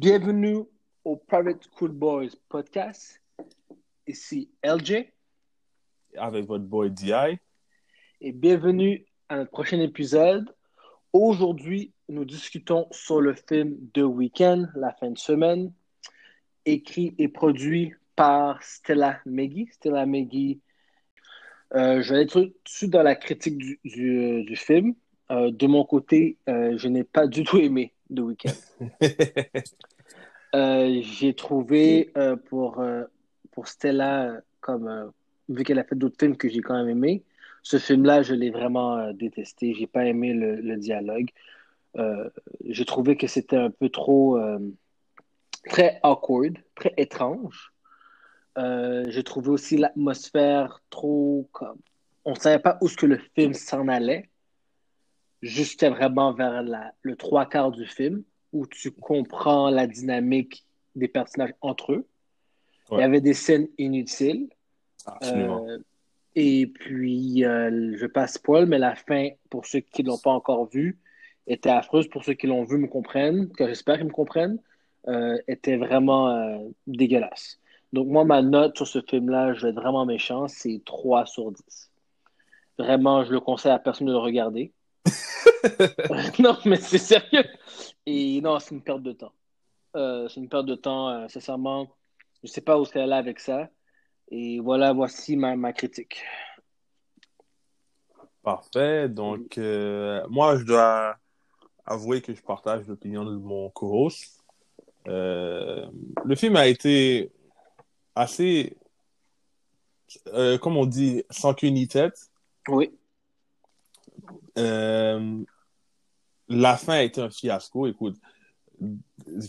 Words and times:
Bienvenue 0.00 0.62
au 1.04 1.16
Private 1.16 1.66
Cool 1.76 1.90
Boys 1.90 2.28
podcast. 2.48 3.20
Ici 4.06 4.48
LJ. 4.62 5.10
Avec 6.16 6.46
votre 6.46 6.62
boy 6.62 6.88
DI. 6.88 7.36
Et 8.20 8.30
bienvenue 8.30 9.04
à 9.28 9.38
notre 9.38 9.50
prochain 9.50 9.80
épisode. 9.80 10.54
Aujourd'hui, 11.12 11.92
nous 12.08 12.24
discutons 12.24 12.86
sur 12.92 13.20
le 13.20 13.34
film 13.34 13.76
The 13.92 14.02
Weekend, 14.02 14.70
la 14.76 14.92
fin 14.92 15.10
de 15.10 15.18
semaine, 15.18 15.72
écrit 16.64 17.16
et 17.18 17.26
produit 17.26 17.92
par 18.14 18.62
Stella 18.62 19.18
Meggy. 19.26 19.66
Stella 19.72 20.06
Meggy, 20.06 20.60
euh, 21.74 22.02
je 22.02 22.14
vais 22.14 22.22
être 22.22 22.34
tout 22.34 22.44
de 22.44 22.54
suite 22.68 22.90
dans 22.92 23.02
la 23.02 23.16
critique 23.16 23.58
du, 23.58 23.80
du, 23.82 24.44
du 24.44 24.54
film. 24.54 24.94
Euh, 25.32 25.50
de 25.50 25.66
mon 25.66 25.84
côté, 25.84 26.38
euh, 26.48 26.78
je 26.78 26.86
n'ai 26.86 27.02
pas 27.02 27.26
du 27.26 27.42
tout 27.42 27.58
aimé 27.58 27.92
The 28.14 28.20
Weeknd. 28.20 28.54
Euh, 30.54 31.02
j'ai 31.02 31.34
trouvé 31.34 32.10
euh, 32.16 32.34
pour, 32.36 32.80
euh, 32.80 33.04
pour 33.50 33.68
Stella, 33.68 34.40
comme, 34.60 35.12
vu 35.50 35.62
qu'elle 35.62 35.78
a 35.78 35.84
fait 35.84 35.94
d'autres 35.94 36.16
films 36.18 36.38
que 36.38 36.48
j'ai 36.48 36.60
quand 36.60 36.74
même 36.74 36.88
aimé, 36.88 37.22
ce 37.62 37.76
film-là, 37.76 38.22
je 38.22 38.32
l'ai 38.32 38.48
vraiment 38.48 39.12
détesté. 39.12 39.74
J'ai 39.74 39.86
pas 39.86 40.06
aimé 40.06 40.32
le, 40.32 40.56
le 40.56 40.76
dialogue. 40.78 41.28
j'ai 42.64 42.84
trouvé 42.86 43.18
que 43.18 43.26
c'était 43.26 43.58
un 43.58 43.70
peu 43.70 43.90
trop 43.90 44.38
très 45.68 46.00
awkward, 46.02 46.56
très 46.74 46.94
étrange. 46.96 47.74
j'ai 48.56 49.22
trouvé 49.24 49.50
aussi 49.50 49.76
l'atmosphère 49.76 50.80
trop 50.88 51.46
comme 51.52 51.76
on 52.24 52.34
savait 52.34 52.58
pas 52.58 52.78
où 52.80 52.88
ce 52.88 52.96
que 52.96 53.06
le 53.06 53.18
film 53.34 53.52
s'en 53.52 53.88
allait 53.88 54.30
jusqu'à 55.42 55.90
vraiment 55.90 56.32
vers 56.32 56.62
la, 56.62 56.92
le 57.02 57.16
trois 57.16 57.46
quarts 57.46 57.70
du 57.70 57.86
film 57.86 58.22
où 58.52 58.66
tu 58.66 58.90
comprends 58.90 59.70
la 59.70 59.86
dynamique 59.86 60.64
des 60.96 61.08
personnages 61.08 61.54
entre 61.60 61.92
eux. 61.92 62.06
Ouais. 62.90 62.98
Il 62.98 63.00
y 63.00 63.04
avait 63.04 63.20
des 63.20 63.34
scènes 63.34 63.68
inutiles. 63.78 64.48
Euh, 65.22 65.78
et 66.34 66.66
puis, 66.66 67.44
euh, 67.44 67.96
je 67.96 68.06
passe 68.06 68.34
spoil, 68.34 68.66
mais 68.66 68.78
la 68.78 68.94
fin, 68.94 69.30
pour 69.50 69.66
ceux 69.66 69.80
qui 69.80 70.02
ne 70.02 70.08
l'ont 70.08 70.18
pas 70.18 70.30
encore 70.30 70.66
vu, 70.66 70.98
était 71.46 71.70
affreuse. 71.70 72.08
Pour 72.08 72.24
ceux 72.24 72.34
qui 72.34 72.46
l'ont 72.46 72.64
vu, 72.64 72.78
me 72.78 72.86
comprennent, 72.86 73.48
que 73.50 73.66
j'espère 73.66 73.96
qu'ils 73.96 74.06
me 74.06 74.12
comprennent, 74.12 74.58
euh, 75.08 75.38
était 75.46 75.76
vraiment 75.76 76.70
dégueulasse. 76.86 77.58
Donc, 77.92 78.08
moi, 78.08 78.24
ma 78.24 78.42
note 78.42 78.76
sur 78.76 78.86
ce 78.86 79.00
film-là, 79.00 79.54
je 79.54 79.62
vais 79.62 79.70
être 79.70 79.80
vraiment 79.80 80.04
méchant, 80.04 80.46
c'est 80.48 80.82
3 80.84 81.24
sur 81.26 81.50
10. 81.50 81.90
Vraiment, 82.78 83.24
je 83.24 83.32
le 83.32 83.40
conseille 83.40 83.72
à 83.72 83.78
personne 83.78 84.06
de 84.06 84.12
le 84.12 84.18
regarder. 84.18 84.72
non, 86.38 86.56
mais 86.64 86.76
c'est 86.76 86.98
sérieux. 86.98 87.44
Et 88.06 88.40
non, 88.40 88.58
c'est 88.58 88.74
une 88.74 88.82
perte 88.82 89.02
de 89.02 89.12
temps. 89.12 89.32
Euh, 89.96 90.28
c'est 90.28 90.40
une 90.40 90.48
perte 90.48 90.66
de 90.66 90.74
temps, 90.74 91.08
euh, 91.08 91.28
sincèrement. 91.28 91.94
Je 92.42 92.48
ne 92.48 92.52
sais 92.52 92.60
pas 92.60 92.78
où 92.78 92.84
c'est 92.84 93.04
là 93.06 93.16
avec 93.16 93.40
ça. 93.40 93.68
Et 94.30 94.60
voilà, 94.60 94.92
voici 94.92 95.36
ma, 95.36 95.56
ma 95.56 95.72
critique. 95.72 96.22
Parfait. 98.42 99.08
Donc, 99.08 99.58
euh, 99.58 100.24
moi, 100.28 100.56
je 100.58 100.64
dois 100.64 101.16
avouer 101.84 102.20
que 102.20 102.34
je 102.34 102.42
partage 102.42 102.86
l'opinion 102.86 103.24
de 103.24 103.36
mon 103.36 103.70
co-host. 103.70 104.44
Le 105.06 106.34
film 106.36 106.56
a 106.56 106.66
été 106.66 107.32
assez, 108.14 108.76
comme 110.60 110.76
on 110.76 110.84
dit, 110.84 111.24
sans 111.30 111.54
queue 111.54 111.68
ni 111.68 111.88
tête. 111.88 112.30
Oui. 112.68 112.97
Euh, 114.56 115.44
la 116.48 116.76
fin 116.76 116.94
a 116.94 117.02
été 117.02 117.20
un 117.20 117.30
fiasco. 117.30 117.86
Écoute, 117.86 118.16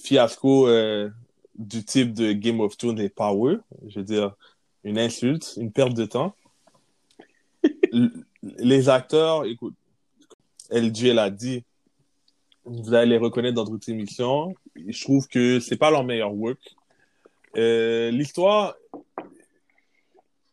fiasco 0.03 0.67
euh, 0.67 1.09
du 1.55 1.83
type 1.83 2.13
de 2.13 2.33
Game 2.33 2.59
of 2.59 2.77
Thrones 2.77 2.99
et 2.99 3.09
Power. 3.09 3.57
Je 3.87 3.99
veux 3.99 4.05
dire, 4.05 4.35
une 4.83 4.97
insulte, 4.97 5.53
une 5.57 5.71
perte 5.71 5.93
de 5.93 6.05
temps. 6.05 6.35
les 8.41 8.89
acteurs, 8.89 9.45
écoute, 9.45 9.75
LG 10.71 11.13
l'a 11.13 11.29
dit, 11.29 11.63
vous 12.65 12.93
allez 12.93 13.11
les 13.11 13.17
reconnaître 13.17 13.55
dans 13.55 13.63
d'autres 13.63 13.89
émissions. 13.89 14.53
Je 14.75 15.03
trouve 15.03 15.27
que 15.27 15.59
c'est 15.59 15.77
pas 15.77 15.91
leur 15.91 16.03
meilleur 16.03 16.33
work. 16.33 16.59
Euh, 17.57 18.11
L'histoire, 18.11 18.75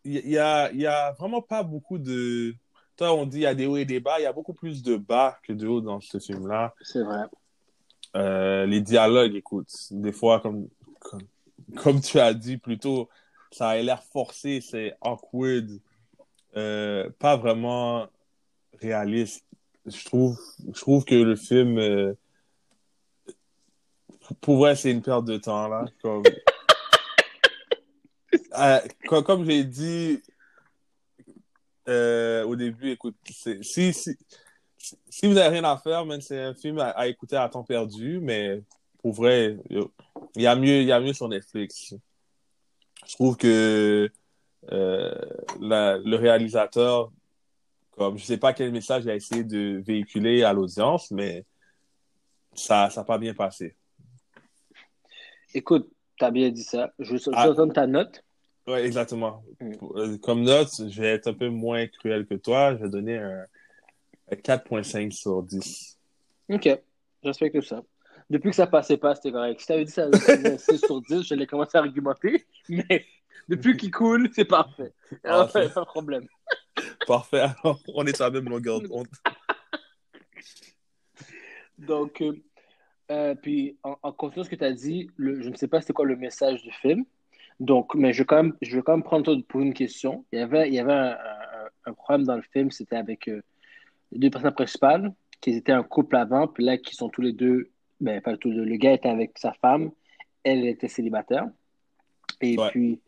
il 0.04 0.26
y, 0.26 0.30
y 0.30 0.38
a 0.38 1.12
vraiment 1.18 1.42
pas 1.42 1.62
beaucoup 1.62 1.98
de 1.98 2.54
toi, 2.96 3.12
on 3.12 3.26
dit 3.26 3.38
il 3.38 3.42
y 3.42 3.46
a 3.46 3.54
des 3.54 3.66
hauts 3.66 3.76
et 3.76 3.84
des 3.84 4.00
bas. 4.00 4.18
Il 4.18 4.22
y 4.22 4.26
a 4.26 4.32
beaucoup 4.32 4.54
plus 4.54 4.82
de 4.82 4.96
bas 4.96 5.38
que 5.42 5.52
de 5.52 5.66
hauts 5.66 5.80
dans 5.80 6.00
ce 6.00 6.18
film-là. 6.18 6.74
C'est 6.80 7.02
vrai. 7.02 7.24
Euh, 8.16 8.64
les 8.66 8.80
dialogues, 8.80 9.34
écoute, 9.34 9.68
des 9.90 10.12
fois, 10.12 10.40
comme, 10.40 10.68
comme, 11.00 11.22
comme 11.76 12.00
tu 12.00 12.18
as 12.18 12.32
dit 12.32 12.56
plus 12.56 12.78
tôt, 12.78 13.08
ça 13.50 13.68
a 13.68 13.78
l'air 13.78 14.02
forcé, 14.02 14.60
c'est 14.60 14.94
awkward, 15.00 15.68
euh, 16.56 17.10
pas 17.18 17.36
vraiment 17.36 18.06
réaliste. 18.80 19.44
Je 19.84 20.04
trouve, 20.04 20.38
je 20.72 20.80
trouve 20.80 21.04
que 21.04 21.14
le 21.14 21.36
film, 21.36 21.78
euh, 21.78 22.14
pour 24.40 24.56
vrai, 24.56 24.74
c'est 24.74 24.90
une 24.90 25.02
perte 25.02 25.26
de 25.26 25.36
temps, 25.36 25.68
là. 25.68 25.84
Comme, 26.02 26.22
euh, 28.58 28.80
comme, 29.08 29.24
comme 29.24 29.44
j'ai 29.44 29.64
dit, 29.64 30.22
euh, 31.88 32.44
au 32.44 32.56
début, 32.56 32.90
écoute, 32.90 33.16
si, 33.62 33.92
si, 33.92 34.16
si 35.08 35.26
vous 35.26 35.34
n'avez 35.34 35.58
rien 35.58 35.64
à 35.64 35.76
faire, 35.76 36.04
c'est 36.20 36.40
un 36.40 36.54
film 36.54 36.78
à, 36.78 36.90
à, 36.90 37.06
écouter 37.06 37.36
à 37.36 37.48
temps 37.48 37.64
perdu, 37.64 38.20
mais 38.20 38.62
pour 38.98 39.12
vrai, 39.12 39.56
il 39.70 40.42
y 40.42 40.46
a 40.46 40.56
mieux, 40.56 40.82
y 40.82 40.92
a 40.92 41.00
mieux 41.00 41.12
sur 41.12 41.28
Netflix. 41.28 41.94
Je 43.06 43.14
trouve 43.14 43.36
que 43.36 44.10
euh, 44.72 45.14
la, 45.60 45.98
le 45.98 46.16
réalisateur, 46.16 47.12
comme 47.92 48.18
je 48.18 48.24
sais 48.24 48.36
pas 48.36 48.52
quel 48.52 48.72
message 48.72 49.04
il 49.04 49.10
a 49.10 49.14
essayé 49.14 49.44
de 49.44 49.80
véhiculer 49.86 50.42
à 50.42 50.52
l'audience, 50.52 51.10
mais 51.10 51.44
ça, 52.54 52.90
ça 52.90 53.02
n'a 53.02 53.04
pas 53.04 53.18
bien 53.18 53.34
passé. 53.34 53.76
Écoute, 55.54 55.88
tu 56.16 56.24
as 56.24 56.30
bien 56.30 56.50
dit 56.50 56.64
ça. 56.64 56.92
Je, 56.98 57.16
je 57.16 57.30
ah. 57.32 57.50
donne 57.50 57.72
ta 57.72 57.86
note. 57.86 58.24
Oui, 58.66 58.78
exactement. 58.80 59.44
Mm. 59.60 60.18
Comme 60.18 60.42
note, 60.42 60.70
je 60.88 61.00
vais 61.00 61.08
être 61.08 61.28
un 61.28 61.34
peu 61.34 61.48
moins 61.48 61.86
cruel 61.86 62.26
que 62.26 62.34
toi. 62.34 62.74
Je 62.76 62.82
vais 62.82 62.88
donner 62.88 63.18
un, 63.18 63.44
un 64.30 64.36
4.5 64.36 65.12
sur 65.12 65.42
10. 65.42 65.98
OK. 66.48 66.68
J'explique 67.22 67.62
ça. 67.62 67.82
Depuis 68.28 68.50
que 68.50 68.56
ça 68.56 68.66
passait 68.66 68.96
pas, 68.96 69.14
c'était 69.14 69.32
correct. 69.32 69.60
Si 69.60 69.66
tu 69.66 69.72
avais 69.72 69.84
dit 69.84 69.92
ça 69.92 70.08
6 70.12 70.78
sur 70.78 71.00
10, 71.00 71.22
je 71.22 71.34
l'ai 71.34 71.46
commencé 71.46 71.78
à 71.78 71.80
argumenter. 71.80 72.46
Mais 72.68 73.06
depuis 73.48 73.76
qu'il 73.76 73.90
coule, 73.90 74.28
c'est 74.34 74.44
parfait. 74.44 74.92
Alors, 75.24 75.50
pas 75.50 75.64
de 75.64 75.84
problème. 75.84 76.26
Parfait. 77.06 77.40
Alors, 77.40 77.80
on 77.94 78.04
est 78.04 78.14
sur 78.14 78.24
la 78.24 78.30
même 78.30 78.48
longueur 78.48 78.80
de 78.80 78.88
compte. 78.88 79.08
Donc, 81.78 82.20
euh, 82.20 82.32
euh, 83.10 83.34
puis 83.34 83.78
en, 83.82 83.96
en 84.02 84.12
continuant 84.12 84.44
ce 84.44 84.50
que 84.50 84.56
tu 84.56 84.64
as 84.64 84.72
dit, 84.72 85.10
le, 85.16 85.40
je 85.40 85.48
ne 85.48 85.54
sais 85.54 85.68
pas 85.68 85.80
c'était 85.80 85.92
quoi 85.92 86.04
le 86.04 86.16
message 86.16 86.62
du 86.62 86.72
film. 86.72 87.04
Donc, 87.58 87.94
mais 87.94 88.12
je 88.12 88.18
vais 88.18 88.26
quand 88.26 88.42
même, 88.42 88.56
je 88.60 88.76
vais 88.76 88.82
quand 88.82 88.92
même 88.92 89.02
prendre 89.02 89.34
pour 89.42 89.60
une 89.60 89.74
question. 89.74 90.24
Il 90.32 90.38
y 90.38 90.42
avait, 90.42 90.68
il 90.68 90.74
y 90.74 90.78
avait 90.78 90.92
un, 90.92 91.12
un, 91.12 91.46
un 91.86 91.92
problème 91.94 92.26
dans 92.26 92.36
le 92.36 92.42
film, 92.42 92.70
c'était 92.70 92.96
avec 92.96 93.28
euh, 93.28 93.42
les 94.12 94.18
deux 94.18 94.30
personnes 94.30 94.54
principales, 94.54 95.14
qui 95.40 95.50
étaient 95.50 95.72
un 95.72 95.82
couple 95.82 96.16
avant, 96.16 96.48
puis 96.48 96.64
là, 96.64 96.76
qui 96.76 96.94
sont 96.94 97.08
tous 97.08 97.22
les 97.22 97.32
deux, 97.32 97.70
ben, 98.00 98.20
pas 98.20 98.36
tous 98.36 98.50
les 98.50 98.56
deux, 98.56 98.64
le 98.64 98.76
gars 98.76 98.92
était 98.92 99.08
avec 99.08 99.38
sa 99.38 99.52
femme, 99.54 99.90
elle 100.44 100.66
était 100.66 100.88
célibataire. 100.88 101.48
Et 102.40 102.58
ouais. 102.58 102.70
puis, 102.70 103.00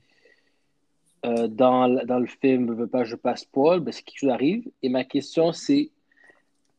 euh, 1.27 1.49
dans, 1.49 1.89
dans 2.05 2.19
le 2.19 2.27
film, 2.27 2.69
je 2.69 2.73
veux 2.73 2.87
pas, 2.87 3.05
je 3.05 3.17
passe 3.17 3.45
Paul, 3.45 3.81
ben, 3.81 3.93
c'est 3.93 4.03
quelque 4.03 4.19
chose 4.19 4.31
arrive. 4.31 4.71
Et 4.83 4.89
ma 4.89 5.05
question, 5.05 5.53
c'est, 5.53 5.91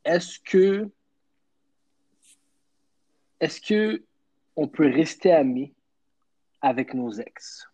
est-ce 0.05 0.39
que, 0.39 0.89
est-ce 3.39 3.61
que 3.61 4.03
on 4.55 4.67
peut 4.67 4.89
rester 4.89 5.31
amis 5.31 5.73
avec 6.61 6.93
nos 6.93 7.11
ex? 7.11 7.68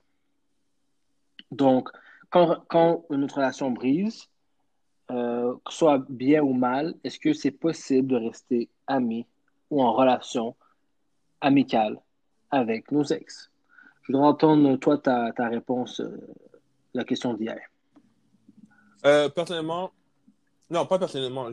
Donc, 1.56 1.90
quand, 2.30 2.64
quand 2.68 3.06
notre 3.10 3.38
relation 3.38 3.72
brise, 3.72 4.28
euh, 5.12 5.54
que 5.64 5.72
ce 5.72 5.78
soit 5.78 6.04
bien 6.10 6.42
ou 6.42 6.54
mal, 6.54 6.96
est-ce 7.04 7.20
que 7.20 7.34
c'est 7.34 7.52
possible 7.52 8.08
de 8.08 8.18
rester 8.18 8.70
amis 8.88 9.26
ou 9.70 9.82
en 9.82 9.94
relation 9.94 10.56
amicale 11.42 12.00
avec 12.52 12.92
nos 12.92 13.04
ex? 13.04 13.52
Je 14.02 14.12
voudrais 14.12 14.28
entendre, 14.28 14.76
toi, 14.78 14.98
ta, 14.98 15.32
ta 15.32 15.48
réponse 15.48 16.00
euh, 16.00 16.18
la 16.94 17.04
question 17.04 17.34
d'hier. 17.34 17.60
Euh, 19.06 19.30
personnellement, 19.30 19.92
non, 20.70 20.86
pas 20.86 21.00
personnellement. 21.00 21.50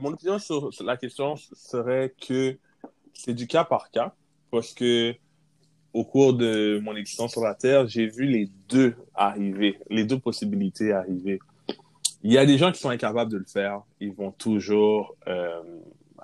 Mon 0.00 0.12
opinion 0.12 0.38
sur 0.38 0.70
la 0.84 0.96
question 0.96 1.36
serait 1.36 2.14
que 2.20 2.58
c'est 3.14 3.34
du 3.34 3.46
cas 3.46 3.64
par 3.64 3.90
cas 3.90 4.14
parce 4.50 4.74
que 4.74 5.14
au 5.92 6.04
cours 6.04 6.34
de 6.34 6.80
mon 6.82 6.96
existence 6.96 7.32
sur 7.32 7.42
la 7.42 7.54
Terre, 7.54 7.86
j'ai 7.86 8.06
vu 8.06 8.24
les 8.24 8.46
deux 8.68 8.94
arriver, 9.14 9.78
les 9.90 10.04
deux 10.04 10.18
possibilités 10.18 10.92
arriver. 10.92 11.38
Il 12.22 12.32
y 12.32 12.38
a 12.38 12.46
des 12.46 12.56
gens 12.56 12.72
qui 12.72 12.80
sont 12.80 12.88
incapables 12.88 13.30
de 13.30 13.38
le 13.38 13.44
faire. 13.44 13.82
Ils 14.00 14.12
vont 14.12 14.30
toujours 14.30 15.16
euh, 15.26 15.62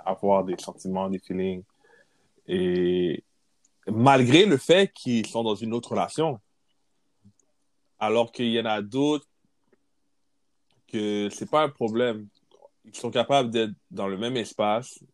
avoir 0.07 0.45
des 0.45 0.57
sentiments, 0.59 1.11
des 1.11 1.19
feelings. 1.19 1.65
Et 2.47 3.25
malgré 3.87 4.47
le 4.47 4.57
fait 4.57 4.93
qu'ils 4.93 5.27
sont 5.27 5.43
dans 5.43 5.55
une 5.55 5.75
autre 5.75 5.91
relation. 5.91 6.41
Alors 7.99 8.31
qu'il 8.31 8.49
y 8.49 8.61
en 8.61 8.65
a 8.65 8.81
d'autres 8.81 9.27
que 10.87 11.29
c'est 11.31 11.51
pas 11.51 11.63
un 11.63 11.69
problème. 11.69 12.29
Ils 12.85 12.95
sont 12.95 13.11
capables 13.11 13.51
d'être 13.51 13.73
dans 13.91 14.09
le 14.09 14.17
même 14.17 14.37
espace, 14.37 15.05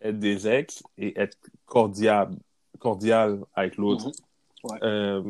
être 0.00 0.18
des 0.18 0.46
ex 0.46 0.82
et 0.98 1.18
être 1.18 1.36
cordial, 1.64 2.36
cordial 2.86 3.40
avec 3.54 3.76
l'autre. 3.76 4.06
Mhm. 4.06 4.12
Ouais. 4.70 4.78
Euh, 4.82 5.22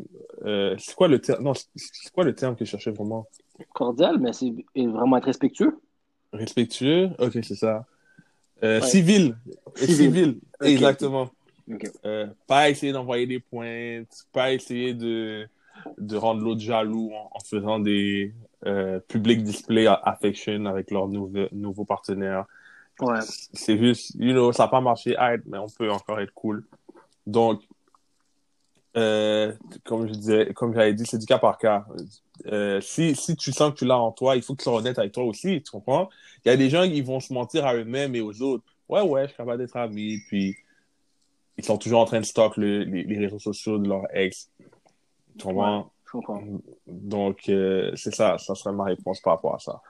euh, 0.45 0.75
c'est 0.77 0.95
quoi 0.95 1.07
le 1.07 1.19
terme? 1.19 1.43
Non, 1.43 1.53
c'est 1.75 2.11
quoi 2.13 2.23
le 2.23 2.33
terme 2.33 2.55
que 2.55 2.65
je 2.65 2.71
cherchais 2.71 2.91
vraiment? 2.91 3.25
Cordial, 3.73 4.19
mais 4.19 4.31
c'est 4.33 4.53
vraiment 4.75 5.17
être 5.17 5.25
respectueux. 5.25 5.73
Respectueux? 6.33 7.09
Ok, 7.19 7.33
c'est 7.43 7.55
ça. 7.55 7.85
Euh, 8.63 8.79
Ouais. 8.81 8.87
Civil. 8.87 9.35
Civil. 9.75 10.39
Exactement. 10.61 11.29
Pas 12.47 12.69
essayer 12.69 12.91
d'envoyer 12.91 13.25
des 13.27 13.39
pointes, 13.39 14.15
pas 14.31 14.51
essayer 14.53 14.93
de, 14.93 15.47
de 15.97 16.15
rendre 16.15 16.41
l'autre 16.43 16.61
jaloux 16.61 17.11
en, 17.13 17.29
en 17.37 17.39
faisant 17.39 17.79
des 17.79 18.33
public 19.07 19.43
display 19.43 19.85
affection 19.87 20.65
avec 20.65 20.91
leur 20.91 21.07
nouveau, 21.07 21.47
nouveau 21.51 21.85
partenaire. 21.85 22.45
Ouais. 22.99 23.19
C'est 23.53 23.77
juste, 23.77 24.15
you 24.17 24.31
know, 24.31 24.51
ça 24.51 24.63
n'a 24.63 24.69
pas 24.69 24.81
marché, 24.81 25.15
mais 25.45 25.59
on 25.59 25.69
peut 25.77 25.91
encore 25.91 26.19
être 26.19 26.33
cool. 26.33 26.63
Donc, 27.27 27.61
euh, 28.95 29.53
comme 29.85 30.07
je 30.07 30.13
disais, 30.13 30.53
comme 30.55 30.73
j'avais 30.73 30.93
dit, 30.93 31.05
c'est 31.05 31.19
du 31.19 31.25
cas 31.27 31.37
par 31.37 31.57
cas. 31.59 31.85
Euh, 32.47 32.81
si, 32.81 33.15
si 33.15 33.35
tu 33.35 33.51
sens 33.51 33.73
que 33.73 33.77
tu 33.79 33.85
l'as 33.85 33.99
en 33.99 34.11
toi, 34.11 34.35
il 34.35 34.41
faut 34.41 34.53
que 34.55 34.59
tu 34.59 34.63
sois 34.63 34.77
honnête 34.79 34.97
avec 34.97 35.11
toi 35.11 35.23
aussi, 35.23 35.61
tu 35.61 35.69
comprends? 35.71 36.09
Il 36.43 36.49
y 36.49 36.51
a 36.51 36.57
des 36.57 36.69
gens 36.69 36.83
qui 36.83 37.01
vont 37.01 37.19
se 37.19 37.31
mentir 37.31 37.65
à 37.65 37.75
eux-mêmes 37.75 38.15
et 38.15 38.21
aux 38.21 38.41
autres. 38.41 38.63
Ouais, 38.89 39.01
ouais, 39.01 39.23
je 39.23 39.27
suis 39.27 39.37
capable 39.37 39.59
d'être 39.59 39.75
ami, 39.75 40.19
puis 40.27 40.55
ils 41.57 41.65
sont 41.65 41.77
toujours 41.77 41.99
en 41.99 42.05
train 42.05 42.21
de 42.21 42.25
stock 42.25 42.57
le- 42.57 42.83
les, 42.83 43.03
les 43.03 43.17
réseaux 43.19 43.39
sociaux 43.39 43.77
de 43.77 43.87
leur 43.87 44.03
ex. 44.15 44.49
Tu 45.37 45.45
comprends? 45.45 45.91
Je 46.05 46.11
comprends. 46.11 46.41
Donc, 46.87 47.49
euh, 47.49 47.91
c'est 47.95 48.15
ça, 48.15 48.37
ça 48.37 48.55
serait 48.55 48.73
ma 48.73 48.85
réponse 48.85 49.19
par 49.19 49.33
rapport 49.33 49.55
à 49.55 49.59
ça. 49.59 49.81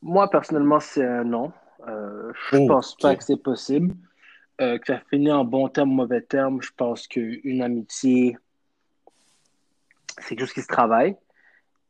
Moi, 0.00 0.30
personnellement, 0.30 0.80
c'est 0.80 1.04
un 1.04 1.24
non. 1.24 1.52
Je 1.86 2.56
Oh, 2.58 2.68
pense 2.68 2.96
pas 2.96 3.16
que 3.16 3.24
c'est 3.24 3.36
possible. 3.42 3.94
Euh, 4.60 4.78
que 4.78 4.86
ça 4.86 5.00
finit 5.10 5.30
en 5.30 5.44
bon 5.44 5.68
terme, 5.68 5.90
mauvais 5.90 6.22
terme, 6.22 6.62
je 6.62 6.70
pense 6.74 7.06
qu'une 7.06 7.60
amitié, 7.60 8.38
c'est 10.18 10.30
quelque 10.30 10.40
chose 10.40 10.54
qui 10.54 10.62
se 10.62 10.66
travaille. 10.66 11.14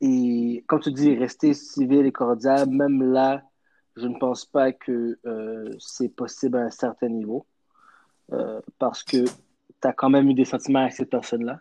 Et 0.01 0.65
comme 0.67 0.81
tu 0.81 0.91
dis, 0.91 1.15
rester 1.15 1.55
civil 1.55 2.05
et 2.07 2.13
cordial, 2.13 2.69
même 2.69 3.13
là, 3.13 3.43
je 3.95 4.07
ne 4.09 4.19
pense 4.19 4.45
pas 4.45 4.73
que 4.73 5.17
euh, 5.25 5.73
c'est 5.79 6.09
possible 6.09 6.59
à 6.59 6.63
un 6.63 6.71
certain 6.71 7.09
niveau. 7.09 7.47
Euh, 8.33 8.61
parce 8.81 9.05
que 9.05 9.25
tu 9.25 9.89
as 9.89 9.93
quand 9.93 10.11
même 10.11 10.29
eu 10.29 10.35
des 10.35 10.45
sentiments 10.45 10.81
avec 10.81 10.95
cette 10.95 11.11
personne-là. 11.11 11.61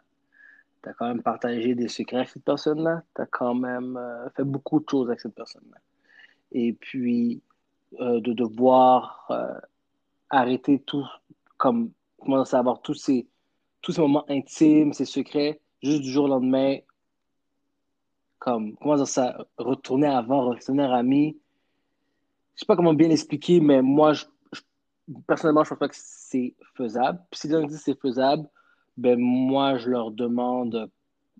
Tu 0.81 0.90
as 0.90 0.94
quand 0.94 1.08
même 1.08 1.22
partagé 1.22 1.75
des 1.75 1.88
secrets 1.88 2.18
avec 2.18 2.30
cette 2.30 2.44
personne-là. 2.44 3.04
Tu 3.16 3.22
as 3.22 3.28
quand 3.28 3.54
même 3.54 3.96
euh, 3.96 4.28
fait 4.31 4.44
beaucoup 4.44 4.80
de 4.80 4.90
choses 4.90 5.08
avec 5.08 5.19
cette 5.19 5.36
personne-là. 5.36 5.78
Et 6.51 6.74
puis, 6.74 7.42
de 8.00 8.34
devoir 8.34 9.30
arrêter 10.30 10.80
tout, 10.80 11.06
comme, 11.57 11.92
comment 12.19 12.45
ça, 12.45 12.60
avoir 12.60 12.81
tous 12.81 12.94
ces, 12.95 13.27
tous 13.81 13.92
ces 13.92 14.01
moments 14.01 14.25
intimes, 14.30 14.94
ces 14.94 15.06
secrets, 15.06 15.62
juste 15.81 16.01
du 16.01 16.12
jour 16.12 16.25
au 16.25 16.30
lendemain, 16.30 16.77
comme, 18.39 18.75
comment 18.77 18.95
dire 18.95 19.07
ça, 19.07 19.45
retourner 19.57 20.07
avant, 20.07 20.50
redevenir 20.50 20.92
ami. 20.94 21.38
Je 22.56 22.62
sais 22.62 22.66
pas 22.66 22.75
comment 22.75 22.94
bien 22.94 23.07
l'expliquer, 23.07 23.60
mais 23.60 23.81
moi, 23.81 24.13
je, 24.13 24.25
je- 24.54 24.62
personnellement, 25.27 25.63
je 25.63 25.69
pense 25.69 25.80
pas 25.80 25.89
que 25.89 25.95
c'est 25.98 26.56
faisable. 26.75 27.19
Puis 27.30 27.42
si 27.42 27.48
les 27.48 27.54
gens 27.54 27.68
disent 27.68 27.77
que 27.77 27.83
c'est 27.83 28.00
faisable, 28.00 28.48
ben 28.98 29.19
moi, 29.19 29.77
je 29.77 29.89
leur 29.89 30.12
demande 30.12 30.89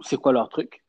c'est 0.02 0.18
quoi 0.18 0.34
leur 0.34 0.50
truc. 0.50 0.84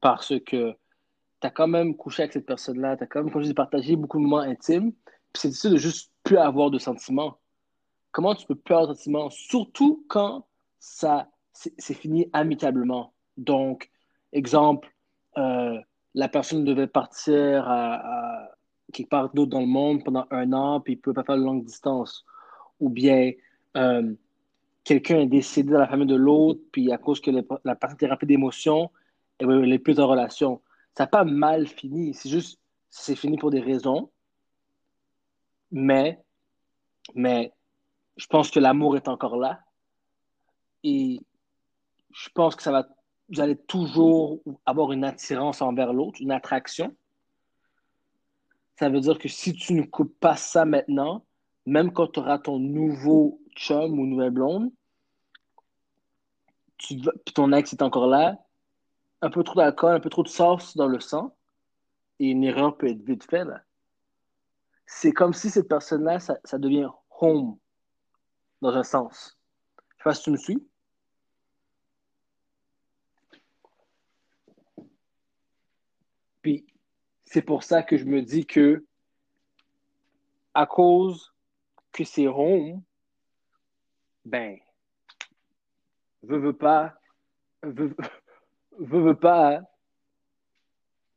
Parce 0.00 0.34
que 0.40 0.72
tu 0.72 1.46
as 1.46 1.50
quand 1.50 1.68
même 1.68 1.96
couché 1.96 2.22
avec 2.22 2.32
cette 2.32 2.46
personne-là, 2.46 2.96
tu 2.96 3.04
as 3.04 3.06
quand 3.06 3.22
même, 3.22 3.32
comme 3.32 3.42
je 3.42 3.48
dis, 3.48 3.54
partagé 3.54 3.96
beaucoup 3.96 4.18
de 4.18 4.22
moments 4.24 4.38
intimes, 4.40 4.92
puis 4.92 5.40
c'est 5.40 5.48
difficile 5.48 5.72
de 5.72 5.76
juste 5.76 6.09
plus 6.22 6.38
avoir 6.38 6.70
de 6.70 6.78
sentiments. 6.78 7.38
Comment 8.12 8.34
tu 8.34 8.46
peux 8.46 8.54
plus 8.54 8.74
avoir 8.74 8.88
de 8.88 8.94
sentiments, 8.94 9.30
surtout 9.30 10.04
quand 10.08 10.46
ça 10.78 11.28
c'est 11.52 11.94
fini 11.94 12.28
amicablement. 12.32 13.12
Donc, 13.36 13.90
exemple, 14.32 14.90
euh, 15.36 15.78
la 16.14 16.28
personne 16.28 16.64
devait 16.64 16.86
partir 16.86 17.68
à, 17.68 18.48
quelque 18.92 19.08
part 19.08 19.32
d'autre 19.34 19.50
dans 19.50 19.60
le 19.60 19.66
monde 19.66 20.04
pendant 20.04 20.26
un 20.30 20.52
an, 20.52 20.80
puis 20.80 20.94
il 20.94 20.96
ne 20.96 21.02
peut 21.02 21.12
pas 21.12 21.22
faire 21.22 21.36
de 21.36 21.42
longue 21.42 21.64
distance. 21.64 22.24
Ou 22.80 22.88
bien 22.88 23.32
euh, 23.76 24.14
quelqu'un 24.84 25.20
est 25.20 25.26
décédé 25.26 25.72
dans 25.72 25.78
la 25.78 25.86
famille 25.86 26.06
de 26.06 26.16
l'autre, 26.16 26.60
puis 26.72 26.90
à 26.92 26.98
cause 26.98 27.20
que 27.20 27.30
la 27.30 27.76
personne 27.76 27.96
était 27.96 28.08
remplie 28.08 28.26
d'émotions, 28.26 28.90
elle 29.38 29.68
n'est 29.68 29.78
plus 29.78 30.00
en 30.00 30.08
relation. 30.08 30.60
Ça 30.96 31.04
n'a 31.04 31.08
pas 31.08 31.24
mal 31.24 31.66
fini, 31.66 32.14
c'est 32.14 32.28
juste, 32.28 32.58
c'est 32.90 33.16
fini 33.16 33.36
pour 33.36 33.50
des 33.50 33.60
raisons, 33.60 34.10
mais, 35.70 36.18
mais 37.14 37.52
je 38.16 38.26
pense 38.26 38.50
que 38.50 38.60
l'amour 38.60 38.96
est 38.96 39.08
encore 39.08 39.36
là, 39.36 39.60
et 40.82 41.20
je 42.12 42.28
pense 42.30 42.56
que 42.56 42.62
ça 42.62 42.72
va, 42.72 42.88
vous 43.28 43.40
allez 43.40 43.56
toujours 43.56 44.40
avoir 44.66 44.92
une 44.92 45.04
attirance 45.04 45.62
envers 45.62 45.92
l'autre, 45.92 46.20
une 46.20 46.32
attraction. 46.32 46.94
Ça 48.76 48.88
veut 48.88 49.00
dire 49.00 49.18
que 49.18 49.28
si 49.28 49.52
tu 49.52 49.74
ne 49.74 49.82
coupes 49.82 50.18
pas 50.18 50.36
ça 50.36 50.64
maintenant, 50.64 51.24
même 51.66 51.92
quand 51.92 52.08
tu 52.08 52.20
auras 52.20 52.38
ton 52.38 52.58
nouveau 52.58 53.40
chum 53.54 53.98
ou 53.98 54.06
nouvelle 54.06 54.30
blonde, 54.30 54.70
puis 56.78 57.02
ton 57.34 57.52
ex 57.52 57.72
est 57.74 57.82
encore 57.82 58.06
là, 58.06 58.38
un 59.22 59.30
peu 59.30 59.44
trop 59.44 59.56
d'alcool, 59.56 59.94
un 59.94 60.00
peu 60.00 60.08
trop 60.08 60.22
de 60.22 60.28
sauce 60.28 60.76
dans 60.76 60.86
le 60.86 60.98
sang, 60.98 61.34
et 62.18 62.28
une 62.28 62.42
erreur 62.42 62.76
peut 62.76 62.88
être 62.88 63.02
vite 63.02 63.24
faite. 63.24 63.46
là. 63.46 63.62
C'est 64.92 65.12
comme 65.12 65.32
si 65.32 65.50
cette 65.50 65.68
personne-là, 65.68 66.18
ça, 66.18 66.58
devient 66.58 66.88
home, 67.20 67.56
dans 68.60 68.74
un 68.74 68.82
sens. 68.82 69.38
Je 69.78 69.96
sais 69.98 70.04
pas 70.04 70.14
si 70.14 70.24
tu 70.24 70.30
me 70.32 70.36
suis. 70.36 70.68
Puis 76.42 76.66
c'est 77.22 77.40
pour 77.40 77.62
ça 77.62 77.84
que 77.84 77.96
je 77.96 78.04
me 78.04 78.20
dis 78.20 78.44
que 78.44 78.84
à 80.54 80.66
cause 80.66 81.32
que 81.92 82.02
c'est 82.02 82.26
home, 82.26 82.82
ben, 84.24 84.58
veux, 86.24 86.38
veux 86.38 86.56
pas, 86.56 86.98
veux, 87.62 87.96
veux, 88.78 89.00
veux 89.00 89.18
pas, 89.18 89.60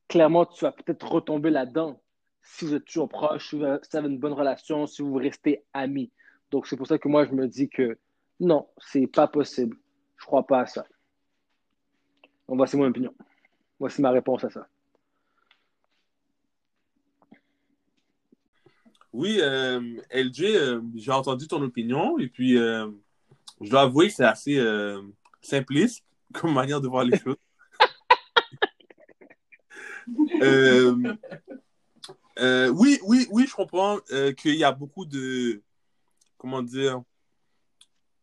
clairement, 0.08 0.46
tu 0.46 0.64
vas 0.64 0.72
peut-être 0.72 1.12
retomber 1.12 1.50
là-dedans 1.50 2.03
si 2.44 2.66
vous 2.66 2.76
êtes 2.76 2.86
toujours 2.86 3.10
proche, 3.10 3.50
si 3.50 3.58
vous 3.58 3.64
avez 3.64 4.08
une 4.08 4.20
bonne 4.20 4.34
relation, 4.34 4.86
si 4.86 5.02
vous 5.02 5.14
restez 5.16 5.64
amis. 5.74 6.12
Donc, 6.52 6.68
c'est 6.68 6.78
pour 6.78 6.88
ça 6.88 6.98
que 6.98 7.08
moi, 7.08 7.26
je 7.26 7.32
me 7.32 7.48
dis 7.48 7.70
que 7.70 7.98
non, 8.40 8.68
c'est 8.78 9.08
pas 9.08 9.28
possible. 9.28 9.78
Je 10.18 10.26
crois 10.26 10.46
pas 10.46 10.62
à 10.62 10.66
ça. 10.66 10.86
Donc, 12.48 12.58
voici 12.58 12.78
mon 12.78 12.86
opinion. 12.86 13.14
Voici 13.80 14.02
ma 14.02 14.12
réponse 14.12 14.44
à 14.44 14.50
ça. 14.50 14.68
Oui, 19.14 19.40
euh, 19.42 19.80
LJ, 20.12 20.44
euh, 20.44 20.82
j'ai 20.96 21.12
entendu 21.12 21.48
ton 21.48 21.62
opinion 21.62 22.18
et 22.18 22.28
puis 22.28 22.58
euh, 22.58 22.90
je 23.62 23.70
dois 23.70 23.82
avouer 23.82 24.08
que 24.08 24.14
c'est 24.14 24.26
assez 24.26 24.58
euh, 24.58 25.02
simpliste 25.40 26.04
comme 26.34 26.54
manière 26.54 26.82
de 26.82 26.88
voir 26.88 27.04
les 27.04 27.18
choses. 27.20 27.38
Euh, 32.40 32.70
oui, 32.70 33.00
oui, 33.04 33.28
oui, 33.32 33.46
je 33.48 33.54
comprends 33.54 34.00
euh, 34.12 34.34
qu'il 34.34 34.56
y 34.56 34.64
a 34.64 34.72
beaucoup 34.72 35.06
de, 35.06 35.62
comment 36.38 36.64
dire, 36.64 37.04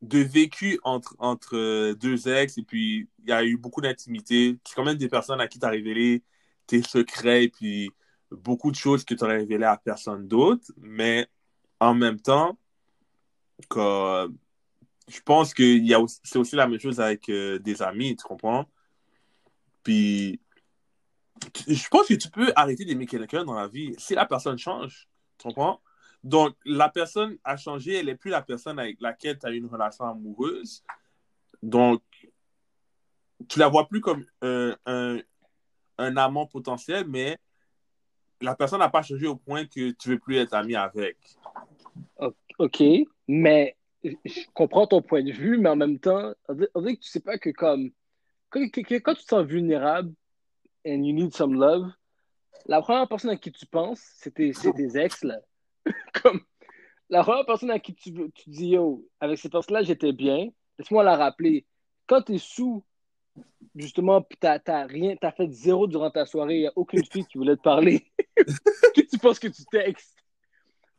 de 0.02 0.18
vécu 0.18 0.80
entre, 0.82 1.14
entre 1.18 1.56
euh, 1.56 1.94
deux 1.94 2.28
ex 2.28 2.56
et 2.58 2.62
puis 2.62 3.08
il 3.22 3.28
y 3.28 3.32
a 3.32 3.44
eu 3.44 3.56
beaucoup 3.56 3.80
d'intimité. 3.80 4.58
C'est 4.66 4.74
quand 4.74 4.84
même 4.84 4.96
des 4.96 5.08
personnes 5.08 5.40
à 5.40 5.48
qui 5.48 5.58
tu 5.58 5.66
as 5.66 5.70
révélé 5.70 6.22
tes 6.66 6.82
secrets 6.82 7.44
et 7.44 7.48
puis 7.48 7.90
beaucoup 8.30 8.70
de 8.70 8.76
choses 8.76 9.04
que 9.04 9.14
tu 9.14 9.24
aurais 9.24 9.38
révélées 9.38 9.66
à 9.66 9.76
personne 9.76 10.26
d'autre, 10.28 10.72
mais 10.78 11.28
en 11.80 11.94
même 11.94 12.20
temps, 12.20 12.58
que, 13.68 14.28
je 15.08 15.20
pense 15.20 15.54
que 15.54 15.62
c'est 16.24 16.38
aussi 16.38 16.56
la 16.56 16.66
même 16.66 16.80
chose 16.80 17.00
avec 17.00 17.30
des 17.30 17.82
amis, 17.82 18.16
tu 18.16 18.24
comprends? 18.24 18.66
Puis, 19.82 20.40
je 21.66 21.88
pense 21.88 22.06
que 22.06 22.14
tu 22.14 22.30
peux 22.30 22.52
arrêter 22.56 22.84
d'aimer 22.84 23.06
quelqu'un 23.06 23.44
dans 23.44 23.54
la 23.54 23.68
vie 23.68 23.94
si 23.98 24.14
la 24.14 24.26
personne 24.26 24.58
change, 24.58 25.08
tu 25.38 25.48
comprends? 25.48 25.80
Donc, 26.22 26.54
la 26.66 26.88
personne 26.88 27.38
a 27.44 27.56
changé, 27.56 27.94
elle 27.94 28.06
n'est 28.06 28.14
plus 28.14 28.30
la 28.30 28.42
personne 28.42 28.78
avec 28.78 29.00
laquelle 29.00 29.38
tu 29.38 29.46
as 29.46 29.50
une 29.50 29.66
relation 29.66 30.04
amoureuse. 30.04 30.84
Donc, 31.62 32.02
tu 33.48 33.58
la 33.58 33.68
vois 33.68 33.88
plus 33.88 34.02
comme 34.02 34.26
un, 34.42 34.76
un, 34.84 36.16
amant 36.16 36.46
potentiel, 36.46 37.06
mais 37.08 37.38
la 38.42 38.54
personne 38.54 38.80
n'a 38.80 38.90
pas 38.90 39.02
changé 39.02 39.26
au 39.26 39.36
point 39.36 39.64
que 39.64 39.90
tu 39.92 40.10
veux 40.10 40.18
plus 40.18 40.36
être 40.36 40.52
ami 40.52 40.74
avec. 40.76 41.16
OK, 42.58 42.82
mais 43.26 43.76
je 44.02 44.40
comprends 44.52 44.86
ton 44.86 45.00
point 45.00 45.22
de 45.22 45.32
vue, 45.32 45.56
mais 45.56 45.70
en 45.70 45.76
même 45.76 45.98
temps, 45.98 46.34
on 46.48 46.54
dirait, 46.54 46.96
que 46.96 47.00
tu 47.00 47.08
sais 47.08 47.20
pas 47.20 47.38
que 47.38 47.50
comme 47.50 47.90
quand, 48.50 48.68
tu 48.72 48.84
te 48.84 49.22
sens 49.22 49.46
vulnérable 49.46 50.12
and 50.86 51.04
you 51.04 51.12
need 51.12 51.34
some 51.34 51.54
love, 51.54 51.90
la 52.66 52.80
première 52.82 53.08
personne 53.08 53.30
à 53.30 53.36
qui 53.36 53.52
tu 53.52 53.66
penses, 53.66 54.00
c'est 54.16 54.34
tes, 54.34 54.52
ex 54.98 55.24
là. 55.24 55.38
comme 56.22 56.40
la 57.08 57.22
première 57.22 57.46
personne 57.46 57.70
à 57.70 57.78
qui 57.78 57.94
tu, 57.94 58.12
tu 58.12 58.50
dis 58.50 58.68
yo, 58.68 59.06
avec 59.18 59.38
cette 59.38 59.52
personne-là, 59.52 59.82
j'étais 59.82 60.12
bien, 60.12 60.48
laisse-moi 60.78 61.02
la 61.02 61.16
rappeler. 61.16 61.66
Quand 62.06 62.22
tu 62.22 62.34
es 62.34 62.38
sous, 62.38 62.84
justement, 63.74 64.22
tu 64.22 64.36
t'as 64.38 64.86
rien, 64.86 65.16
t'as 65.16 65.32
fait 65.32 65.50
zéro 65.50 65.86
durant 65.86 66.10
ta 66.10 66.26
soirée, 66.26 66.56
il 66.56 66.60
n'y 66.60 66.66
a 66.66 66.72
aucune 66.76 67.04
fille 67.04 67.24
qui 67.26 67.38
voulait 67.38 67.56
te 67.56 67.62
parler. 67.62 68.06
que 68.36 69.00
tu 69.00 69.18
penses 69.18 69.38
que 69.38 69.48
tu 69.48 69.64
textes? 69.64 70.16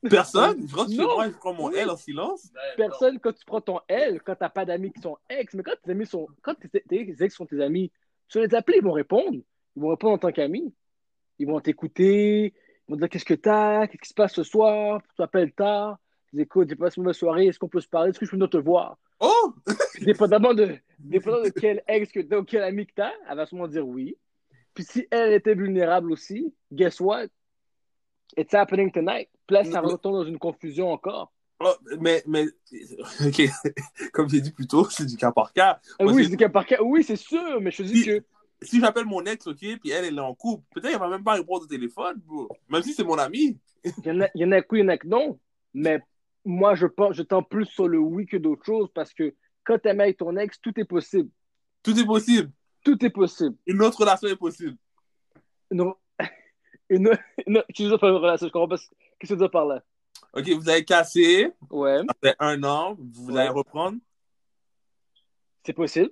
Personne? 0.10 0.68
Quand 0.74 0.88
tu 0.88 0.96
moi, 0.96 1.28
je 1.30 1.38
prends 1.38 1.54
mon 1.54 1.72
L 1.72 1.90
en 1.90 1.96
silence? 1.96 2.52
Ben, 2.54 2.62
Personne, 2.76 3.20
quand 3.20 3.34
tu 3.34 3.46
prends 3.46 3.62
ton 3.62 3.80
L, 3.88 4.22
quand 4.24 4.36
t'as 4.36 4.50
pas 4.50 4.66
d'amis 4.66 4.92
qui 4.92 5.02
sont 5.02 5.18
ex, 5.30 5.54
mais 5.54 5.64
quand 5.64 5.76
tes 5.84 5.92
amis 5.92 6.08
sont. 6.08 6.28
Quand 6.42 6.56
tes, 6.56 6.84
ex 6.90 7.36
sont 7.36 7.46
tes 7.46 7.62
amis, 7.62 7.92
tu 8.28 8.40
vas 8.40 8.46
les 8.46 8.56
appeler, 8.56 8.78
ils 8.78 8.84
vont 8.84 8.94
répondre. 8.94 9.40
Ils 9.76 9.82
vont 9.82 9.90
répondre 9.90 10.14
en 10.14 10.18
tant 10.18 10.32
qu'amis. 10.32 10.74
Ils 11.40 11.48
vont 11.48 11.60
t'écouter, 11.60 12.54
ils 12.88 12.92
vont 12.92 12.96
te 12.96 13.02
dire 13.02 13.10
qu'est-ce 13.10 13.26
que 13.26 13.34
t'as, 13.34 13.88
qu'est-ce 13.88 14.02
qui 14.02 14.10
se 14.10 14.14
passe 14.14 14.34
ce 14.34 14.44
soir, 14.44 15.02
tu 15.02 15.16
t'appelles 15.16 15.54
tard, 15.54 15.98
tu 16.30 16.36
dis 16.36 16.44
écoute, 16.44 16.70
j'ai 16.70 16.76
passé 16.76 16.96
une 16.98 17.04
mauvaise 17.04 17.18
soirée, 17.18 17.48
est-ce 17.48 17.58
qu'on 17.58 17.68
peut 17.68 17.82
se 17.82 17.88
parler, 17.88 18.10
est-ce 18.10 18.20
que 18.20 18.26
je 18.26 18.32
peux 18.32 18.38
venir 18.38 18.50
te 18.50 18.58
voir? 18.58 18.98
Oh! 19.20 19.54
dépendamment 20.02 20.54
de, 20.54 20.78
dépendamment 21.00 21.44
de 21.44 21.50
quel 21.50 21.84
ex 21.88 22.12
que 22.12 22.20
t'as 22.20 22.38
ou 22.38 22.44
quel 22.44 22.64
ami 22.64 22.86
que 22.86 22.94
t'as, 22.96 23.12
elle 23.30 23.38
va 23.38 23.46
sûrement 23.46 23.68
dire 23.68 23.88
oui. 23.88 24.18
Puis 24.74 24.84
si 24.84 25.08
elle 25.12 25.34
était 25.34 25.56
vulnérable 25.56 26.12
aussi, 26.12 26.54
guess 26.72 27.00
what? 27.00 27.28
It's 28.38 28.54
happening 28.54 28.92
tonight. 28.92 29.30
Puis 29.46 29.56
là, 29.56 29.64
ça 29.66 29.82
retourne 29.82 30.16
dans 30.16 30.24
une 30.24 30.40
confusion 30.40 30.92
encore. 30.92 31.34
Oh, 31.60 31.74
mais, 32.00 32.24
mais, 32.26 32.46
ok, 33.26 33.42
comme 34.14 34.30
j'ai 34.30 34.42
dit 34.42 34.52
plus 34.52 34.68
tôt, 34.68 34.90
c'est 34.90 35.06
du 35.06 35.18
cas 35.18 35.32
par 35.32 35.54
cas. 35.54 35.80
oui, 36.00 36.24
c'est 36.24 36.30
du 36.30 36.38
cas 36.38 36.50
par 36.50 36.66
cas. 36.66 36.82
Oui, 36.82 37.04
c'est 37.04 37.18
sûr, 37.18 37.60
mais 37.62 37.72
je 37.72 37.78
te 37.78 37.84
dis 37.84 38.06
que. 38.06 38.24
Si 38.64 38.80
j'appelle 38.80 39.06
mon 39.06 39.24
ex, 39.26 39.48
ok, 39.48 39.58
puis 39.58 39.90
elle, 39.90 40.06
elle 40.06 40.18
est 40.18 40.22
en 40.22 40.36
couple, 40.36 40.64
peut-être 40.74 40.92
qu'elle 40.92 41.00
va 41.00 41.10
même 41.10 41.24
pas 41.24 41.34
répondre 41.34 41.64
au 41.64 41.68
téléphone, 41.68 42.22
Même 42.70 42.84
si 42.84 42.94
c'est 42.94 43.04
mon 43.04 43.18
ami. 43.18 43.58
il 43.84 44.06
y 44.06 44.12
en 44.12 44.22
a, 44.22 44.28
il 44.36 44.42
y 44.42 44.46
en 44.46 44.52
a 44.52 44.62
qui, 44.62 44.76
il 44.76 44.80
y 44.80 44.84
en 44.84 44.88
a 44.90 44.98
que 44.98 45.08
non. 45.08 45.40
Mais 45.74 46.00
moi, 46.46 46.76
je 46.76 46.86
pense, 46.86 47.16
je 47.16 47.24
tends 47.24 47.42
plus 47.44 47.66
sur 47.66 47.88
le 47.88 47.98
oui 47.98 48.26
que 48.26 48.38
d'autres 48.38 48.64
choses 48.66 48.90
parce 48.94 49.14
que 49.14 49.34
quand 49.64 49.84
aimes 49.86 50.02
avec 50.02 50.18
ton 50.18 50.36
ex, 50.38 50.60
tout 50.62 50.80
est 50.80 50.86
possible. 50.86 51.30
Tout 51.82 51.98
est 52.00 52.06
possible. 52.06 52.52
Tout 52.84 53.04
est 53.04 53.10
possible. 53.10 53.56
Une 53.66 53.82
autre 53.82 54.00
relation 54.00 54.28
est 54.28 54.36
possible. 54.36 54.78
Non. 55.72 55.96
Une, 56.90 57.10
une, 57.48 57.64
tu 57.74 57.88
veux 57.88 57.98
pas 57.98 58.10
une 58.10 58.16
relation, 58.16 58.48
je 58.48 58.52
comprends 58.52 58.68
pas. 58.68 58.76
Qu'est-ce 59.18 59.34
que 59.34 59.38
tu 59.38 59.40
veux 59.40 59.50
par 59.50 59.66
là? 59.66 59.82
Ok, 60.34 60.50
vous 60.50 60.68
avez 60.68 60.84
cassé. 60.84 61.50
Ouais. 61.70 62.02
Après 62.10 62.36
un 62.38 62.62
an, 62.64 62.98
vous 63.00 63.38
allez 63.38 63.48
reprendre. 63.50 63.98
C'est 65.66 65.74
possible. 65.74 66.12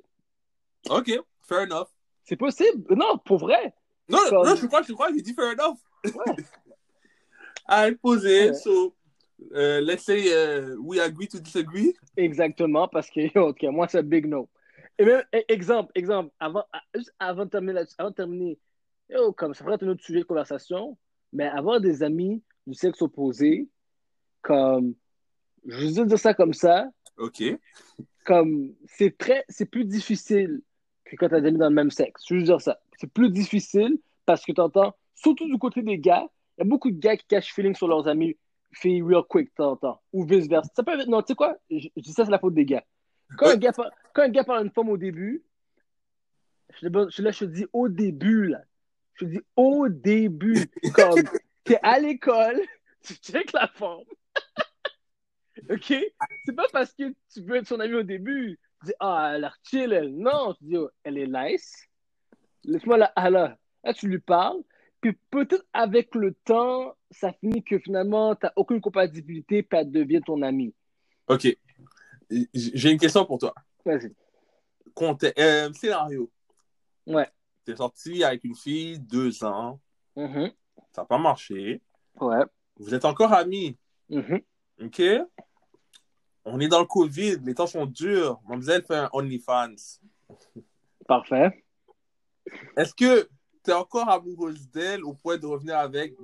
Ok, 0.89 1.11
fair 1.41 1.63
enough. 1.63 1.87
C'est 2.29 2.37
possible. 2.37 2.95
Non, 2.95 3.17
pour 3.25 3.39
vrai. 3.39 3.73
Non, 4.07 4.19
non, 4.31 4.55
je 4.55 4.67
crois, 4.67 4.83
je 4.83 4.93
crois, 4.93 5.09
j'ai 5.11 5.23
dit 5.23 5.33
fair 5.33 5.53
enough. 5.53 5.79
Ouais. 6.05 7.95
Poser. 8.01 8.53
So, 8.53 8.93
Uh, 9.55 9.79
let's 9.81 10.03
say 10.03 10.19
uh, 10.33 10.75
we 10.81 10.99
agree 10.99 11.25
to 11.25 11.39
disagree. 11.39 11.95
Exactement, 12.17 12.89
parce 12.89 13.09
que, 13.09 13.39
OK, 13.39 13.63
moi, 13.71 13.87
c'est 13.87 14.03
big 14.03 14.27
no. 14.27 14.49
Et 14.97 15.05
même, 15.05 15.23
e, 15.33 15.39
exemple, 15.47 15.93
exemple, 15.95 16.29
avant, 16.41 16.65
avant 17.19 17.45
de 17.45 17.49
terminer, 17.49 17.81
avant 17.97 18.09
de 18.09 18.15
terminer 18.15 18.59
comme 19.37 19.53
ça 19.53 19.63
ferait 19.63 19.75
être 19.75 19.83
un 19.83 19.91
autre 19.91 20.03
sujet 20.03 20.19
de 20.19 20.25
conversation, 20.25 20.97
mais 21.31 21.45
avoir 21.45 21.79
des 21.79 22.03
amis 22.03 22.43
du 22.67 22.73
sexe 22.73 23.01
opposé, 23.01 23.69
comme, 24.41 24.93
je 25.65 25.87
veux 25.87 26.05
dire 26.05 26.19
ça 26.19 26.33
comme 26.33 26.53
ça. 26.53 26.89
OK. 27.17 27.41
Comme, 28.25 28.75
c'est 28.87 29.17
très, 29.17 29.45
c'est 29.47 29.71
plus 29.71 29.85
difficile 29.85 30.61
que 31.09 31.15
quand 31.15 31.29
tu 31.29 31.35
as 31.35 31.41
des 31.41 31.47
amis 31.47 31.57
dans 31.57 31.69
le 31.69 31.75
même 31.75 31.91
sexe. 31.91 32.23
Je 32.27 32.35
veux 32.35 32.43
dire 32.43 32.61
ça. 32.61 32.79
C'est 32.97 33.11
plus 33.11 33.29
difficile 33.29 33.97
parce 34.25 34.45
que 34.45 34.51
tu 34.51 34.61
entends, 34.61 34.95
surtout 35.15 35.47
du 35.47 35.57
côté 35.57 35.81
des 35.81 35.97
gars, 35.97 36.27
il 36.57 36.61
y 36.61 36.67
a 36.67 36.69
beaucoup 36.69 36.91
de 36.91 36.99
gars 36.99 37.17
qui 37.17 37.25
cachent 37.25 37.53
feeling 37.53 37.75
sur 37.75 37.87
leurs 37.87 38.07
amis 38.07 38.37
fille 38.71 39.01
real 39.01 39.23
quick 39.23 39.49
de 39.57 39.75
temps 39.75 40.01
Ou 40.13 40.25
vice-versa. 40.25 40.69
Ça 40.75 40.83
peut 40.83 40.99
être... 40.99 41.07
Non, 41.07 41.21
tu 41.21 41.27
sais 41.29 41.35
quoi? 41.35 41.57
Je, 41.69 41.87
dis 41.97 42.13
ça, 42.13 42.25
c'est 42.25 42.31
la 42.31 42.39
faute 42.39 42.53
des 42.53 42.65
gars. 42.65 42.83
Quand, 43.37 43.47
un 43.47 43.57
gars 43.57 43.71
quand 44.13 44.21
un 44.23 44.29
gars 44.29 44.43
parle 44.43 44.59
à 44.59 44.61
une 44.63 44.71
femme 44.71 44.89
au 44.89 44.97
début, 44.97 45.43
je, 46.81 46.87
je, 46.87 47.21
là, 47.21 47.31
je 47.31 47.39
te 47.39 47.45
dis 47.45 47.65
au 47.73 47.87
début, 47.87 48.47
là. 48.47 48.61
Je 49.13 49.25
te 49.25 49.31
dis 49.31 49.41
au 49.55 49.87
début. 49.89 50.69
Comme, 50.93 51.21
t'es 51.63 51.79
à 51.83 51.99
l'école, 51.99 52.59
tu 53.03 53.13
checkes 53.15 53.53
la 53.53 53.67
femme. 53.67 54.05
OK? 55.69 55.93
C'est 56.45 56.55
pas 56.55 56.67
parce 56.71 56.93
que 56.93 57.13
tu 57.33 57.41
veux 57.41 57.57
être 57.57 57.67
son 57.67 57.79
ami 57.79 57.95
au 57.95 58.03
début. 58.03 58.59
Tu 58.81 58.87
dis, 58.87 58.93
ah, 58.99 59.33
elle 59.35 59.45
a 59.45 59.53
chill, 59.63 59.93
elle. 59.93 60.15
Non, 60.15 60.53
tu 60.53 60.65
dis, 60.65 60.77
oh, 60.77 60.89
elle 61.03 61.17
est 61.17 61.27
nice. 61.27 61.85
Laisse-moi 62.63 62.97
la. 62.97 63.11
Ah 63.15 63.29
là. 63.29 63.57
Tu 63.95 64.07
lui 64.07 64.19
parles. 64.19 64.61
Puis 65.01 65.17
peut-être 65.29 65.65
avec 65.73 66.13
le 66.15 66.33
temps, 66.45 66.95
ça 67.09 67.31
finit 67.33 67.63
que 67.63 67.79
finalement, 67.79 68.35
tu 68.35 68.45
n'as 68.45 68.53
aucune 68.55 68.81
compatibilité, 68.81 69.63
puis 69.63 69.79
elle 69.79 69.91
devient 69.91 70.21
ton 70.25 70.41
ami. 70.41 70.73
OK. 71.27 71.47
J'ai 72.53 72.91
une 72.91 72.99
question 72.99 73.25
pour 73.25 73.39
toi. 73.39 73.53
Vas-y. 73.85 74.13
Euh, 75.39 75.71
scénario. 75.73 76.29
Ouais. 77.07 77.27
Tu 77.65 77.71
es 77.71 77.75
sorti 77.77 78.23
avec 78.23 78.43
une 78.43 78.55
fille 78.55 78.99
deux 78.99 79.43
ans. 79.43 79.79
Mm-hmm. 80.17 80.53
Ça 80.91 81.01
n'a 81.01 81.05
pas 81.05 81.17
marché. 81.17 81.81
Ouais. 82.19 82.43
Vous 82.77 82.93
êtes 82.93 83.05
encore 83.05 83.31
amis. 83.31 83.77
Mm-hmm. 84.09 84.43
OK? 84.81 85.01
On 86.51 86.59
est 86.59 86.67
dans 86.67 86.79
le 86.79 86.85
COVID, 86.85 87.37
les 87.43 87.53
temps 87.53 87.67
sont 87.67 87.85
durs. 87.85 88.39
Mademoiselle 88.47 88.83
fait 88.83 88.95
un 88.95 89.09
OnlyFans. 89.13 89.99
Parfait. 91.07 91.63
Est-ce 92.75 92.93
que 92.93 93.29
tu 93.63 93.71
es 93.71 93.73
encore 93.73 94.09
amoureuse 94.09 94.69
d'elle 94.71 95.03
au 95.03 95.13
point 95.13 95.37
de 95.37 95.45
revenir 95.45 95.77
avec, 95.77 96.15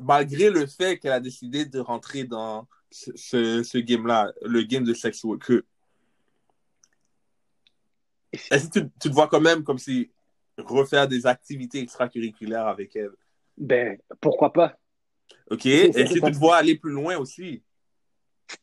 malgré 0.00 0.50
le 0.50 0.66
fait 0.66 0.98
qu'elle 0.98 1.12
a 1.12 1.20
décidé 1.20 1.64
de 1.64 1.78
rentrer 1.78 2.24
dans 2.24 2.66
ce, 2.90 3.62
ce, 3.62 3.78
game-là, 3.78 4.32
le 4.42 4.62
game 4.62 4.84
de 4.84 4.92
sex 4.92 5.24
worker? 5.24 5.62
Est-ce 8.32 8.68
que 8.68 8.80
tu, 8.80 8.90
tu, 9.00 9.08
te 9.08 9.14
vois 9.14 9.28
quand 9.28 9.40
même 9.40 9.64
comme 9.64 9.78
si 9.78 10.10
refaire 10.58 11.08
des 11.08 11.26
activités 11.26 11.80
extracurriculaires 11.80 12.66
avec 12.66 12.94
elle? 12.96 13.12
Ben, 13.56 13.98
pourquoi 14.20 14.52
pas? 14.52 14.78
OK. 15.50 15.66
Est-ce 15.66 16.14
que 16.14 16.26
tu 16.26 16.32
te 16.32 16.38
vois 16.38 16.56
aller 16.56 16.76
plus 16.76 16.92
loin 16.92 17.16
aussi? 17.16 17.62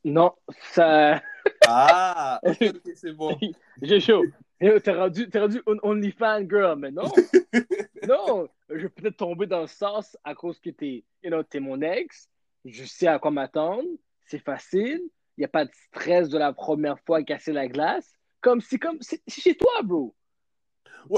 Non, 0.03 0.33
ça. 0.73 1.21
Ah, 1.67 2.39
c'est 2.95 3.13
bon. 3.13 3.37
J'ai 3.81 3.99
chaud. 3.99 4.23
T'es 4.59 4.91
rendu, 4.91 5.29
rendu 5.33 5.61
OnlyFans 5.65 6.49
girl, 6.49 6.79
mais 6.79 6.91
non. 6.91 7.11
non, 8.07 8.47
je 8.69 8.75
vais 8.75 8.89
peut-être 8.89 9.17
tomber 9.17 9.45
dans 9.45 9.61
le 9.61 9.67
sens 9.67 10.17
à 10.23 10.33
cause 10.33 10.59
que 10.59 10.71
t'es 10.71 11.03
you 11.23 11.29
know, 11.29 11.43
es 11.51 11.59
mon 11.59 11.81
ex. 11.81 12.29
Je 12.65 12.83
sais 12.83 13.07
à 13.07 13.19
quoi 13.19 13.31
m'attendre. 13.31 13.87
C'est 14.25 14.43
facile. 14.43 15.01
Il 15.37 15.41
n'y 15.41 15.45
a 15.45 15.49
pas 15.49 15.65
de 15.65 15.71
stress 15.73 16.29
de 16.29 16.37
la 16.37 16.53
première 16.53 16.99
fois 17.01 17.17
à 17.19 17.23
casser 17.23 17.53
la 17.53 17.67
glace. 17.67 18.11
Comme 18.41 18.61
si, 18.61 18.79
comme, 18.79 18.97
c'est 19.01 19.21
chez 19.27 19.55
toi, 19.55 19.81
bro. 19.83 20.15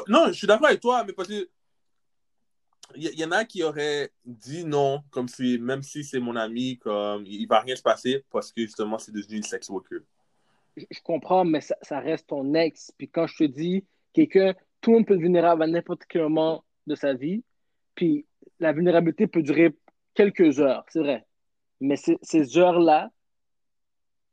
non, 0.08 0.28
je 0.28 0.34
suis 0.34 0.48
d'accord 0.48 0.68
avec 0.68 0.82
toi, 0.82 1.04
mais 1.06 1.14
parce 1.14 1.30
que 1.30 1.50
il 2.96 3.20
y, 3.20 3.24
en 3.24 3.32
a 3.32 3.46
qui 3.46 3.64
auraient 3.64 4.12
dit 4.26 4.66
non, 4.66 5.04
comme 5.12 5.28
si, 5.28 5.60
même 5.60 5.84
si 5.84 6.04
c'est 6.04 6.20
mon 6.20 6.36
ami, 6.36 6.78
comme 6.78 7.24
il 7.26 7.46
va 7.48 7.60
rien 7.60 7.76
se 7.76 7.82
passer 7.82 8.24
parce 8.32 8.52
que 8.52 8.62
justement 8.62 8.98
c'est 8.98 9.12
devenu 9.12 9.38
une 9.38 9.44
sex 9.44 9.70
worker 9.70 10.02
je 10.90 11.02
comprends, 11.02 11.46
mais 11.46 11.62
ça, 11.62 12.00
reste 12.00 12.28
ton 12.28 12.54
ex. 12.54 12.92
Puis 12.98 13.10
quand 13.10 13.28
je 13.28 13.38
te 13.38 13.44
dis, 13.44 13.86
quelqu'un, 14.14 14.54
tout 14.82 14.92
le 14.92 14.98
monde 14.98 15.08
peut 15.08 15.16
être 15.16 15.22
vulnérable 15.22 15.64
à 15.64 15.68
n'importe 15.68 16.06
quel 16.08 16.24
moment 16.24 16.64
de 16.88 16.96
sa 16.96 17.14
vie. 17.14 17.44
Puis 17.96 18.26
la 18.60 18.74
vulnérabilité 18.74 19.28
peut 19.28 19.42
durer 19.42 19.76
quelques 20.14 20.60
heures, 20.60 20.86
c'est 20.90 21.00
vrai. 21.00 21.26
Mais 21.82 21.96
ces 21.96 22.58
heures-là, 22.58 23.10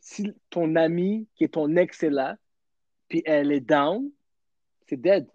si 0.01 0.33
ton 0.51 0.77
ami, 0.77 1.29
qui 1.35 1.45
est 1.45 1.55
ton 1.55 1.75
ex, 1.77 2.03
est 2.03 2.11
là, 2.11 2.37
puis 3.09 3.23
elle 3.25 3.53
est 3.53 3.61
down, 3.61 4.11
c'est 4.89 5.01
dead. 5.01 5.29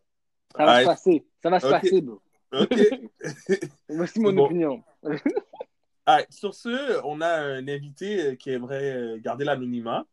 Ça 0.55 0.65
va 0.65 0.81
se 0.81 0.85
passer. 0.85 1.25
Ça 1.41 1.49
va 1.49 1.59
se 1.59 1.67
passer, 1.67 2.01
bro. 2.01 2.21
OK. 2.51 2.75
Voici 3.89 4.20
mon 4.20 4.38
opinion. 4.38 4.84
Sur 6.29 6.53
ce, 6.53 7.01
on 7.05 7.22
a 7.22 7.29
un 7.29 7.67
invité 7.67 8.36
qui 8.38 8.50
aimerait 8.50 9.20
garder 9.22 9.46
l'anonymat 9.46 10.05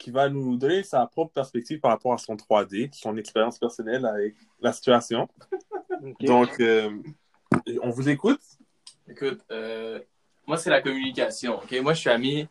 qui 0.00 0.10
va 0.10 0.28
nous 0.28 0.56
donner 0.56 0.82
sa 0.82 1.06
propre 1.06 1.32
perspective 1.32 1.78
par 1.78 1.92
rapport 1.92 2.14
à 2.14 2.18
son 2.18 2.34
3D, 2.34 2.88
son 2.92 3.16
expérience 3.18 3.58
personnelle 3.58 4.06
avec 4.06 4.34
la 4.60 4.72
situation. 4.72 5.28
Donc, 6.20 6.58
euh, 6.58 6.90
on 7.82 7.90
vous 7.90 8.08
écoute. 8.08 8.40
Écoute, 9.06 9.40
euh, 9.50 10.00
moi, 10.46 10.56
c'est 10.56 10.70
la 10.70 10.80
communication. 10.80 11.58
ok? 11.58 11.80
Moi, 11.82 11.92
je 11.92 12.00
suis 12.00 12.10
ami. 12.10 12.48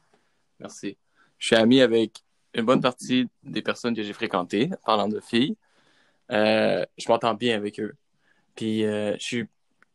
Merci. 0.60 0.96
Je 1.40 1.48
suis 1.48 1.56
ami 1.56 1.82
avec 1.82 2.24
une 2.54 2.66
bonne 2.66 2.82
partie 2.82 3.28
des 3.44 3.64
personnes 3.64 3.96
que 3.96 4.04
j'ai 4.04 4.14
fréquentées, 4.14 4.70
parlant 4.86 5.08
de 5.08 5.20
filles. 5.20 5.58
Euh, 6.32 6.86
je 6.98 7.10
m'entends 7.10 7.34
bien 7.34 7.56
avec 7.58 7.80
eux. 7.80 7.96
Puis, 8.56 8.82
je 8.84 9.18
suis 9.20 9.48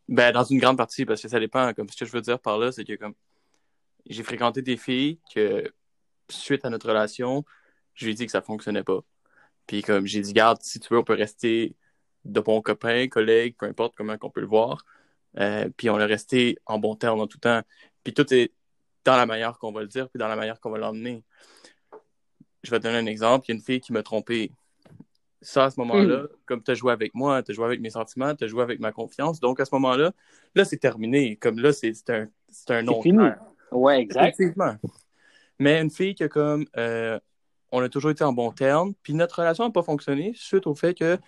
ben, 0.08 0.32
dans 0.32 0.44
une 0.44 0.58
grande 0.58 0.76
partie, 0.76 1.06
parce 1.06 1.22
que 1.22 1.28
ça 1.28 1.40
dépend. 1.40 1.72
Comme 1.74 1.88
ce 1.88 1.96
que 1.96 2.04
je 2.04 2.12
veux 2.12 2.20
dire 2.20 2.38
par 2.38 2.58
là, 2.58 2.72
c'est 2.72 2.84
que 2.84 2.94
comme 2.94 3.14
j'ai 4.06 4.22
fréquenté 4.22 4.62
des 4.62 4.76
filles 4.76 5.18
que 5.34 5.72
suite 6.30 6.64
à 6.64 6.70
notre 6.70 6.88
relation, 6.88 7.44
je 7.94 8.06
lui 8.06 8.12
ai 8.12 8.14
dit 8.14 8.26
que 8.26 8.32
ça 8.32 8.42
fonctionnait 8.42 8.84
pas. 8.84 9.00
Puis 9.66 9.82
comme 9.82 10.06
j'ai 10.06 10.20
dit, 10.20 10.32
garde, 10.32 10.62
si 10.62 10.80
tu 10.80 10.88
veux, 10.92 11.00
on 11.00 11.04
peut 11.04 11.14
rester 11.14 11.76
de 12.24 12.40
bons 12.40 12.62
copains, 12.62 13.08
collègues, 13.08 13.56
peu 13.58 13.66
importe 13.66 13.94
comment 13.96 14.16
on 14.22 14.30
peut 14.30 14.40
le 14.40 14.46
voir. 14.46 14.84
Euh, 15.38 15.68
puis 15.76 15.90
on 15.90 15.98
est 15.98 16.04
resté 16.04 16.58
en 16.66 16.78
bon 16.78 16.96
terme 16.96 17.20
en 17.20 17.26
tout 17.26 17.38
temps. 17.38 17.62
Puis 18.04 18.14
tout 18.14 18.32
est 18.34 18.52
dans 19.04 19.16
la 19.16 19.26
manière 19.26 19.58
qu'on 19.58 19.72
va 19.72 19.82
le 19.82 19.88
dire, 19.88 20.08
puis 20.10 20.18
dans 20.18 20.28
la 20.28 20.36
manière 20.36 20.60
qu'on 20.60 20.70
va 20.70 20.78
l'emmener. 20.78 21.24
Je 22.62 22.70
vais 22.70 22.78
te 22.78 22.84
donner 22.84 22.98
un 22.98 23.06
exemple. 23.06 23.46
Il 23.48 23.52
y 23.52 23.54
a 23.54 23.56
une 23.56 23.62
fille 23.62 23.80
qui 23.80 23.92
m'a 23.92 24.02
trompé. 24.02 24.52
Ça, 25.44 25.64
à 25.66 25.70
ce 25.70 25.78
moment-là, 25.80 26.22
Mm. 26.22 26.28
comme 26.46 26.62
tu 26.62 26.70
as 26.70 26.74
joué 26.74 26.92
avec 26.92 27.14
moi, 27.14 27.42
tu 27.42 27.52
as 27.52 27.54
joué 27.54 27.66
avec 27.66 27.80
mes 27.80 27.90
sentiments, 27.90 28.34
tu 28.34 28.44
as 28.44 28.46
joué 28.46 28.62
avec 28.62 28.80
ma 28.80 28.92
confiance. 28.92 29.40
Donc, 29.40 29.60
à 29.60 29.64
ce 29.64 29.74
moment-là, 29.74 30.12
là, 30.54 30.64
c'est 30.64 30.78
terminé. 30.78 31.36
Comme 31.36 31.58
là, 31.58 31.72
c'est 31.72 31.92
un, 32.08 32.26
c'est 32.48 32.70
un 32.70 32.82
non 32.82 33.02
fini. 33.02 33.18
Ouais, 33.70 34.00
exact. 34.00 34.22
Effectivement. 34.22 34.76
Mais 35.58 35.80
une 35.80 35.90
fille 35.90 36.14
que, 36.14 36.24
comme, 36.24 36.64
euh, 36.76 37.18
on 37.70 37.82
a 37.82 37.88
toujours 37.88 38.10
été 38.10 38.24
en 38.24 38.32
bon 38.32 38.50
terme, 38.52 38.94
puis 39.02 39.14
notre 39.14 39.38
relation 39.40 39.64
n'a 39.64 39.70
pas 39.70 39.82
fonctionné 39.82 40.32
suite 40.34 40.66
au 40.66 40.74
fait 40.74 40.94
que 40.94 41.18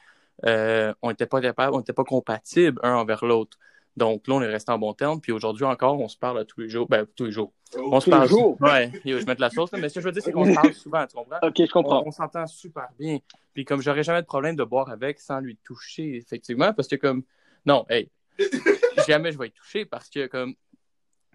euh, 0.44 0.94
on 1.02 1.11
n'était 1.11 1.26
pas 1.26 1.40
capable, 1.40 1.75
on 1.75 1.78
n'était 1.78 1.92
pas 1.92 2.04
compatibles 2.04 2.80
un 2.82 2.94
envers 2.94 3.25
l'autre. 3.25 3.58
Donc 3.97 4.29
là, 4.29 4.35
on 4.35 4.43
est 4.43 4.47
resté 4.47 4.71
en 4.73 4.79
bon 4.79 4.93
terme, 4.93 5.21
puis 5.21 5.33
aujourd'hui 5.33 5.65
encore, 5.65 5.99
on 5.99 6.09
se 6.09 6.19
parle 6.19 6.38
à 6.38 6.45
tous 6.45 6.61
les 6.61 6.69
jours. 6.69 6.87
Ben, 6.88 7.07
tous 7.17 7.25
les 7.25 7.33
jours. 7.33 7.53
On 7.76 7.99
se 7.99 8.05
Tous 8.05 8.11
les 8.11 8.17
parle. 8.17 8.29
jours? 8.29 8.57
Ouais, 8.61 8.93
je 9.05 9.25
mets 9.25 9.35
de 9.35 9.41
la 9.41 9.50
sauce, 9.50 9.73
là, 9.73 9.79
mais 9.79 9.88
ce 9.88 9.95
que 9.95 10.00
je 10.00 10.07
veux 10.07 10.12
dire, 10.12 10.23
c'est 10.23 10.33
qu'on 10.33 10.45
se 10.45 10.55
parle 10.55 10.75
souvent, 10.75 11.07
tu 11.07 11.17
comprends? 11.17 11.38
Ok, 11.43 11.55
je 11.59 11.73
comprends. 11.73 12.03
On, 12.05 12.09
on 12.09 12.11
s'entend 12.11 12.47
super 12.47 12.88
bien. 12.99 13.19
Puis 13.55 13.65
comme 13.65 13.81
j'aurais 13.81 14.03
jamais 14.03 14.21
de 14.21 14.26
problème 14.26 14.55
de 14.55 14.65
boire 14.65 14.91
avec 14.91 15.19
sans 15.19 15.41
lui 15.41 15.57
toucher, 15.57 16.17
effectivement, 16.17 16.75
parce 16.75 16.88
que 16.88 16.97
comme, 16.97 17.23
non, 17.65 17.87
hey, 17.88 18.11
jamais 19.09 19.33
je 19.33 19.38
vais 19.38 19.49
y 19.49 19.50
toucher 19.53 19.87
parce 19.87 20.11
que 20.11 20.26
comme, 20.26 20.55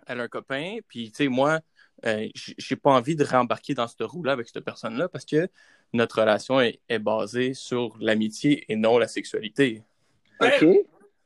elle 0.05 0.19
a 0.19 0.23
un 0.23 0.27
copain, 0.27 0.77
puis 0.87 1.09
tu 1.11 1.23
sais, 1.23 1.27
moi, 1.27 1.59
euh, 2.05 2.27
j'ai 2.35 2.75
pas 2.75 2.91
envie 2.91 3.15
de 3.15 3.23
rembarquer 3.23 3.73
dans 3.73 3.87
cette 3.87 4.01
roue-là 4.01 4.33
avec 4.33 4.47
cette 4.47 4.63
personne-là 4.63 5.09
parce 5.09 5.25
que 5.25 5.47
notre 5.93 6.19
relation 6.21 6.61
est, 6.61 6.79
est 6.89 6.99
basée 6.99 7.53
sur 7.53 7.97
l'amitié 7.99 8.65
et 8.69 8.75
non 8.75 8.97
la 8.97 9.07
sexualité. 9.07 9.83
Ok. 10.39 10.65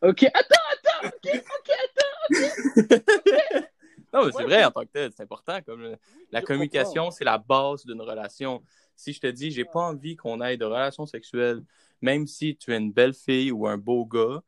Ok, 0.01 0.24
attends, 0.24 0.39
attends. 0.72 0.94
Ok, 1.05 1.43
ok, 1.59 1.71
attends. 1.83 3.65
Non, 4.13 4.25
mais 4.25 4.31
c'est 4.31 4.38
Ouais, 4.38 4.43
vrai 4.45 4.63
en 4.63 4.71
tant 4.71 4.81
que 4.83 4.91
tel, 4.93 5.12
c'est 5.12 5.24
important. 5.24 5.59
Comme 5.65 5.81
le- 5.81 5.97
la 6.31 6.41
communication, 6.41 7.12
c'est 7.12 7.25
la 7.25 7.38
base 7.38 7.85
d'une 7.85 8.00
relation. 8.01 8.63
Si 8.95 9.12
je 9.12 9.19
te 9.19 9.27
dis, 9.27 9.51
j'ai 9.51 9.65
pas 9.65 9.81
envie 9.81 10.15
qu'on 10.15 10.41
ait 10.41 10.55
de 10.55 10.63
relations 10.63 11.05
sexuelles, 11.05 11.62
même 12.01 12.25
si 12.25 12.55
tu 12.55 12.74
es 12.74 12.77
une 12.77 12.93
belle 12.93 13.13
fille 13.13 13.51
ou 13.51 13.67
un 13.67 13.77
beau 13.77 14.05
gars, 14.05 14.41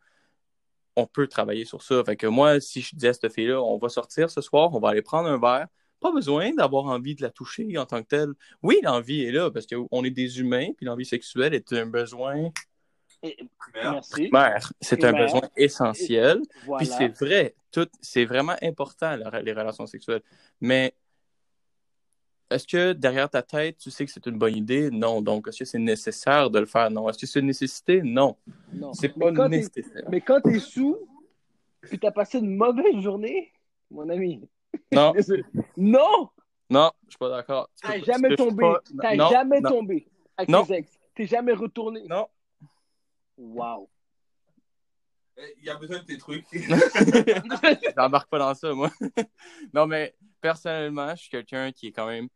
on 0.95 1.05
peut 1.05 1.27
travailler 1.27 1.65
sur 1.65 1.81
ça. 1.81 2.01
Fait 2.05 2.15
que 2.15 2.27
moi, 2.27 2.59
si 2.61 2.81
je 2.81 2.95
dis 2.95 3.07
à 3.07 3.13
cette 3.13 3.31
fille-là, 3.33 3.61
on 3.61 3.77
va 3.77 3.89
sortir 3.89 4.29
ce 4.29 4.39
soir, 4.41 4.73
on 4.73 4.79
va 4.79 4.89
aller 4.89 5.01
prendre 5.01 5.27
un 5.27 5.37
verre, 5.37 5.67
pas 5.99 6.11
besoin 6.13 6.51
d'avoir 6.53 6.85
envie 6.85 7.15
de 7.15 7.21
la 7.21 7.29
toucher 7.29 7.77
en 7.77 7.85
tant 7.85 8.01
que 8.01 8.07
telle. 8.07 8.33
Oui, 8.63 8.79
l'envie 8.83 9.23
est 9.23 9.31
là 9.31 9.51
parce 9.51 9.67
qu'on 9.67 10.03
est 10.05 10.11
des 10.11 10.39
humains, 10.39 10.69
puis 10.77 10.85
l'envie 10.85 11.05
sexuelle 11.05 11.53
est 11.53 11.73
un 11.73 11.87
besoin 11.87 12.51
Et- 13.27 13.37
Merde. 13.75 13.93
Merci. 13.95 14.09
primaire. 14.11 14.73
C'est 14.81 15.03
un 15.03 15.11
besoin 15.13 15.41
essentiel. 15.55 16.41
Voilà. 16.65 16.77
Puis 16.85 16.87
c'est 16.97 17.07
vrai, 17.23 17.55
tout, 17.71 17.87
c'est 18.01 18.25
vraiment 18.25 18.55
important, 18.61 19.15
la- 19.17 19.41
les 19.41 19.53
relations 19.53 19.85
sexuelles. 19.85 20.21
Mais 20.61 20.93
est-ce 22.49 22.65
que 22.65 22.93
derrière 22.93 23.29
ta 23.29 23.41
tête, 23.43 23.77
tu 23.77 23.91
sais 23.91 24.05
que 24.05 24.11
c'est 24.11 24.25
une 24.25 24.37
bonne 24.37 24.55
idée? 24.55 24.89
Non. 24.89 25.21
Donc, 25.21 25.47
est-ce 25.47 25.59
que 25.59 25.65
c'est 25.65 25.79
nécessaire 25.79 26.49
de 26.49 26.59
le 26.59 26.65
faire? 26.65 26.89
Non. 26.89 27.09
Est-ce 27.09 27.17
que 27.19 27.25
c'est 27.27 27.39
une 27.39 27.47
nécessité? 27.47 28.01
Non. 28.01 28.35
Non. 28.73 28.93
C'est 28.93 29.15
Mais 29.17 29.25
pas 29.25 29.31
quand 29.33 29.49
t'es- 29.49 29.57
nécessaire. 29.57 30.03
Mais 30.09 30.21
quand 30.21 30.39
t'es 30.41 30.59
sous, 30.59 30.97
puis 31.81 31.99
t'as 31.99 32.11
passé 32.11 32.39
une 32.39 32.55
mauvaise 32.55 32.99
journée, 33.01 33.51
mon 33.91 34.07
ami. 34.09 34.47
Non. 34.91 35.13
Non! 35.77 36.29
non, 36.69 36.91
je 37.05 37.11
suis 37.11 37.17
pas 37.17 37.29
d'accord. 37.29 37.69
Tu 37.81 37.87
T'as 37.87 37.99
jamais 37.99 38.35
tombé. 38.35 38.73
T'as 39.01 39.29
jamais 39.29 39.61
tombé 39.61 40.07
avec 40.37 40.49
Non. 40.49 40.65
tes 40.65 40.75
ex. 40.75 40.91
T'es 41.15 41.25
jamais 41.25 41.53
retourné. 41.53 42.03
Non. 42.09 42.27
Wow. 43.37 43.89
Il 45.59 45.65
y 45.65 45.69
a 45.69 45.75
besoin 45.75 45.99
de 45.99 46.03
tes 46.03 46.17
trucs. 46.17 46.45
J'embarque 47.97 48.29
pas 48.29 48.39
dans 48.39 48.55
ça, 48.55 48.73
moi. 48.73 48.89
non, 49.73 49.85
mais 49.85 50.15
personnellement, 50.41 51.11
je 51.15 51.21
suis 51.21 51.29
quelqu'un 51.29 51.71
qui 51.71 51.87
est 51.87 51.91
quand 51.91 52.07
même 52.07 52.27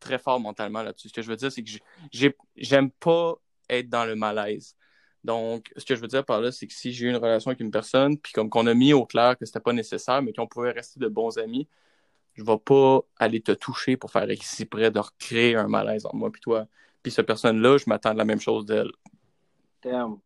très 0.00 0.18
fort 0.18 0.40
mentalement 0.40 0.82
là-dessus. 0.82 1.08
Ce 1.08 1.14
que 1.14 1.22
je 1.22 1.28
veux 1.30 1.36
dire, 1.36 1.52
c'est 1.52 1.62
que 1.62 1.70
j'ai- 1.70 1.82
j'ai- 2.10 2.36
j'aime 2.56 2.90
pas 2.90 3.34
être 3.70 3.88
dans 3.88 4.04
le 4.04 4.16
malaise. 4.16 4.76
Donc, 5.22 5.72
ce 5.76 5.84
que 5.84 5.94
je 5.94 6.00
veux 6.00 6.08
dire 6.08 6.24
par 6.24 6.40
là, 6.40 6.50
c'est 6.52 6.66
que 6.66 6.74
si 6.74 6.92
j'ai 6.92 7.06
eu 7.06 7.08
une 7.10 7.16
relation 7.16 7.50
avec 7.50 7.60
une 7.60 7.70
personne, 7.70 8.18
puis 8.18 8.32
comme 8.32 8.50
qu'on 8.50 8.66
a 8.66 8.74
mis 8.74 8.92
au 8.92 9.06
clair 9.06 9.38
que 9.38 9.46
c'était 9.46 9.60
pas 9.60 9.72
nécessaire, 9.72 10.20
mais 10.20 10.32
qu'on 10.32 10.46
pouvait 10.46 10.72
rester 10.72 11.00
de 11.00 11.08
bons 11.08 11.38
amis, 11.38 11.66
je 12.34 12.42
vais 12.42 12.58
pas 12.58 13.00
aller 13.16 13.40
te 13.40 13.52
toucher 13.52 13.96
pour 13.96 14.10
faire 14.10 14.28
exprès 14.28 14.90
de 14.90 14.98
recréer 14.98 15.54
un 15.54 15.68
malaise 15.68 16.04
entre 16.04 16.16
moi 16.16 16.32
puis 16.32 16.40
toi. 16.42 16.66
Puis 17.02 17.12
cette 17.12 17.26
personne-là, 17.26 17.78
je 17.78 17.84
m'attends 17.86 18.12
de 18.12 18.18
la 18.18 18.24
même 18.24 18.40
chose 18.40 18.66
d'elle. 18.66 18.90
Damn. 19.82 20.18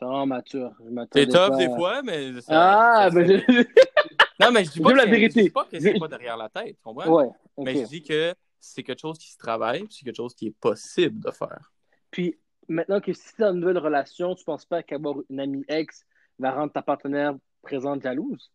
Mature. 0.00 0.72
Tough 0.78 1.32
pas 1.32 1.56
des 1.56 1.66
fois, 1.68 2.02
mais... 2.02 2.40
ça- 2.40 2.50
Ah, 2.50 3.10
ça- 3.10 3.18
mais 3.18 3.26
je... 3.26 3.64
Non, 4.40 4.50
mais 4.50 4.64
je 4.64 4.70
dis 4.72 4.80
pas 4.80 4.90
que 4.90 4.96
la 4.96 5.04
c'est- 5.04 5.10
vérité. 5.10 5.40
Je 5.40 5.44
dis 5.44 5.50
pas 5.50 5.64
que 5.64 5.78
c'est 5.78 5.98
pas 5.98 6.08
derrière 6.08 6.36
la 6.36 6.48
tête, 6.48 6.76
tu 6.76 6.82
comprends? 6.82 7.08
Ouais. 7.08 7.28
Mais 7.58 7.76
je 7.76 7.86
dis 7.86 8.02
que 8.02 8.34
c'est 8.58 8.82
quelque 8.82 9.00
chose 9.00 9.16
qui 9.18 9.30
se 9.30 9.38
travaille, 9.38 9.84
puis 9.84 9.94
c'est 9.94 10.04
quelque 10.04 10.16
chose 10.16 10.34
qui 10.34 10.48
est 10.48 10.56
possible 10.58 11.20
de 11.20 11.30
faire. 11.30 11.70
Puis 12.10 12.36
maintenant 12.68 13.00
que 13.00 13.12
si 13.12 13.34
t'es 13.34 13.42
dans 13.44 13.52
une 13.52 13.60
nouvelle 13.60 13.78
relation, 13.78 14.34
tu 14.34 14.44
penses 14.44 14.64
pas 14.64 14.82
qu'avoir 14.82 15.16
une 15.30 15.38
amie 15.40 15.64
ex 15.68 16.04
va 16.38 16.50
rendre 16.52 16.72
ta 16.72 16.82
partenaire 16.82 17.34
présente 17.62 18.02
jalouse? 18.02 18.50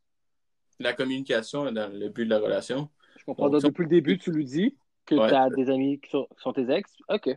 La 0.80 0.94
communication 0.94 1.68
est 1.68 1.74
dans 1.74 1.92
le 1.94 2.10
but 2.10 2.26
de 2.26 2.30
la 2.30 2.40
relation. 2.40 2.90
Je 3.18 3.24
comprends. 3.26 3.50
Donc, 3.50 3.62
depuis 3.64 3.84
le 3.84 3.90
début, 3.90 4.18
tu 4.18 4.32
lui 4.32 4.46
dis 4.46 4.78
que 5.06 5.16
Ouais. 5.16 5.28
tu 5.30 5.34
as 5.36 5.50
des 5.50 5.70
amis 5.70 6.00
qui 6.00 6.10
sont, 6.10 6.28
qui 6.36 6.42
sont 6.42 6.54
tes 6.54 6.70
ex. 6.70 6.92
OK. 7.10 7.30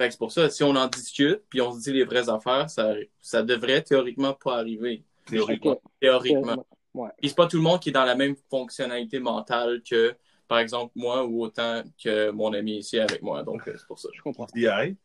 Fait 0.00 0.06
que 0.06 0.12
c'est 0.12 0.18
pour 0.18 0.32
ça, 0.32 0.48
si 0.48 0.64
on 0.64 0.70
en 0.70 0.86
discute, 0.86 1.42
puis 1.50 1.60
on 1.60 1.74
se 1.74 1.80
dit 1.80 1.92
les 1.92 2.04
vraies 2.04 2.30
affaires, 2.30 2.70
ça, 2.70 2.94
ça 3.20 3.42
devrait 3.42 3.82
théoriquement 3.82 4.32
pas 4.32 4.56
arriver. 4.56 5.04
Théoriquement. 5.26 5.78
Théoriquement. 6.00 6.64
Ouais. 6.94 7.10
Puis 7.18 7.28
c'est 7.28 7.36
pas 7.36 7.46
tout 7.46 7.58
le 7.58 7.62
monde 7.62 7.80
qui 7.80 7.90
est 7.90 7.92
dans 7.92 8.06
la 8.06 8.14
même 8.14 8.34
fonctionnalité 8.48 9.18
mentale 9.18 9.82
que, 9.82 10.14
par 10.48 10.58
exemple, 10.58 10.92
moi 10.94 11.26
ou 11.26 11.42
autant 11.42 11.82
que 12.02 12.30
mon 12.30 12.54
ami 12.54 12.78
ici 12.78 12.98
avec 12.98 13.20
moi. 13.20 13.42
Donc, 13.42 13.68
euh, 13.68 13.74
c'est 13.76 13.86
pour 13.86 13.98
ça. 13.98 14.08
Je 14.14 14.22
comprends. 14.22 14.46
DI. 14.54 14.96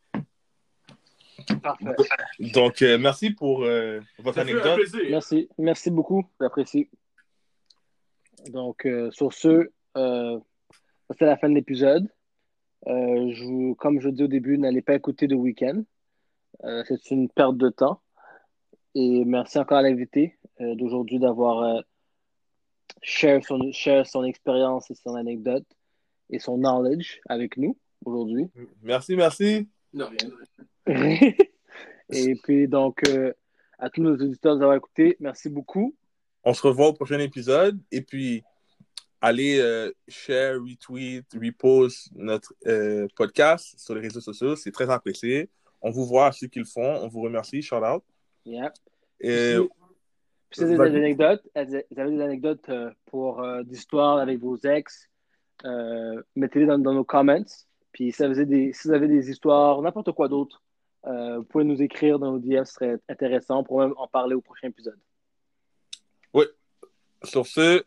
Parfait. 1.62 1.96
Donc, 2.54 2.82
euh, 2.82 2.98
merci 2.98 3.32
pour 3.32 3.66
euh, 3.66 4.00
votre 4.20 4.40
anecdote. 4.40 4.80
Merci. 5.10 5.50
Merci 5.58 5.92
beaucoup. 5.92 6.24
J'apprécie. 6.40 6.88
Donc, 8.48 8.86
euh, 8.86 9.12
sur 9.12 9.34
ce, 9.34 9.72
euh, 9.98 10.40
c'est 11.20 11.26
la 11.26 11.36
fin 11.36 11.50
de 11.50 11.56
l'épisode. 11.56 12.08
Euh, 12.88 13.32
je 13.32 13.44
vous, 13.44 13.76
comme 13.76 14.00
je 14.00 14.10
dis 14.10 14.24
au 14.24 14.28
début, 14.28 14.58
n'allez 14.58 14.82
pas 14.82 14.96
écouter 14.96 15.28
The 15.28 15.34
Weeknd. 15.34 15.84
Euh, 16.64 16.84
c'est 16.88 17.12
une 17.12 17.30
perte 17.30 17.58
de 17.58 17.70
temps. 17.70 18.02
Et 18.94 19.26
merci 19.26 19.60
encore 19.60 19.80
à 19.80 19.82
l'invité 19.82 20.38
euh, 20.62 20.74
d'aujourd'hui 20.76 21.20
d'avoir 21.20 21.64
euh, 21.64 21.82
share 23.02 23.44
son, 23.44 23.72
share 23.72 24.08
son 24.08 24.24
expérience 24.24 24.90
et 24.90 24.96
son 24.96 25.16
anecdote 25.16 25.66
et 26.30 26.40
son 26.40 26.58
knowledge 26.58 27.20
avec 27.28 27.58
nous 27.58 27.78
aujourd'hui. 28.06 28.48
Merci, 28.82 29.16
merci. 29.16 29.68
Non, 29.94 30.08
rien. 30.08 31.34
et 32.10 32.36
puis, 32.36 32.68
donc, 32.68 33.02
euh, 33.10 33.34
à 33.80 33.90
tous 33.90 34.02
nos 34.02 34.14
auditeurs 34.14 34.58
d'avoir 34.58 34.78
écouté, 34.78 35.18
merci 35.20 35.50
beaucoup. 35.50 35.96
On 36.44 36.54
se 36.54 36.66
revoit 36.66 36.88
au 36.88 36.94
prochain 36.94 37.20
épisode. 37.20 37.80
Et 37.92 38.02
puis, 38.02 38.44
allez 39.26 39.60
euh, 39.60 39.92
share, 40.08 40.60
retweet, 40.62 41.26
repost 41.34 42.10
notre 42.16 42.54
euh, 42.68 43.08
podcast 43.16 43.74
sur 43.78 43.96
les 43.96 44.02
réseaux 44.02 44.22
sociaux. 44.22 44.56
C'est 44.56 44.72
très 44.72 44.90
apprécié. 44.90 45.50
On 45.82 45.90
vous 45.90 46.06
voit 46.06 46.28
à 46.28 46.32
ceux 46.32 46.48
qui 46.48 46.60
le 46.60 46.66
font. 46.66 47.00
On 47.02 47.08
vous 47.08 47.22
remercie. 47.22 47.62
Shout 47.64 47.78
out. 47.78 48.04
Yeah. 48.46 48.72
Et, 49.20 49.56
Puis, 50.50 50.62
si 50.62 50.64
vous 50.64 50.80
avez 50.80 50.92
des 50.92 50.98
anecdotes, 50.98 51.42
vous 51.56 52.00
avez 52.00 52.12
des 52.12 52.22
anecdotes 52.22 52.70
euh, 52.70 52.92
pour 53.08 53.42
euh, 53.42 53.64
d'histoires 53.64 54.20
avec 54.20 54.40
vos 54.40 54.58
ex, 54.58 55.10
euh, 55.66 56.22
mettez-les 56.36 56.68
dans, 56.68 56.78
dans 56.78 56.94
nos 56.94 57.04
comments. 57.04 57.66
Puis 57.94 58.12
si 58.12 58.24
vous 58.24 58.38
avez 58.38 58.46
des, 58.46 58.74
si 58.74 58.88
vous 58.88 58.94
avez 58.94 59.08
des 59.08 59.32
histoires, 59.32 59.82
n'importe 59.82 60.12
quoi 60.12 60.28
d'autre, 60.28 60.62
euh, 61.08 61.38
vous 61.38 61.46
pouvez 61.46 61.64
nous 61.64 61.82
écrire 61.82 62.20
dans 62.20 62.34
nos 62.34 62.40
DM, 62.40 62.64
ce 62.64 62.74
serait 62.74 62.98
intéressant 63.10 63.64
pour 63.64 63.80
même 63.80 63.94
en 63.98 64.08
parler 64.08 64.36
au 64.36 64.42
prochain 64.42 64.68
épisode. 64.68 65.00
sur 67.24 67.48
ce, 67.48 67.84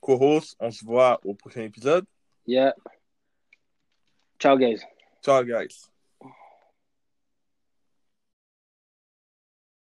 co-host, 0.00 0.56
on 0.60 0.70
se 0.70 0.84
voit 0.84 1.20
au 1.24 1.34
prochain 1.34 1.62
épisode. 1.62 2.04
Yeah. 2.46 2.72
Ciao, 4.38 4.56
guys. 4.56 4.80
Ciao, 5.22 5.42
guys. 5.42 5.90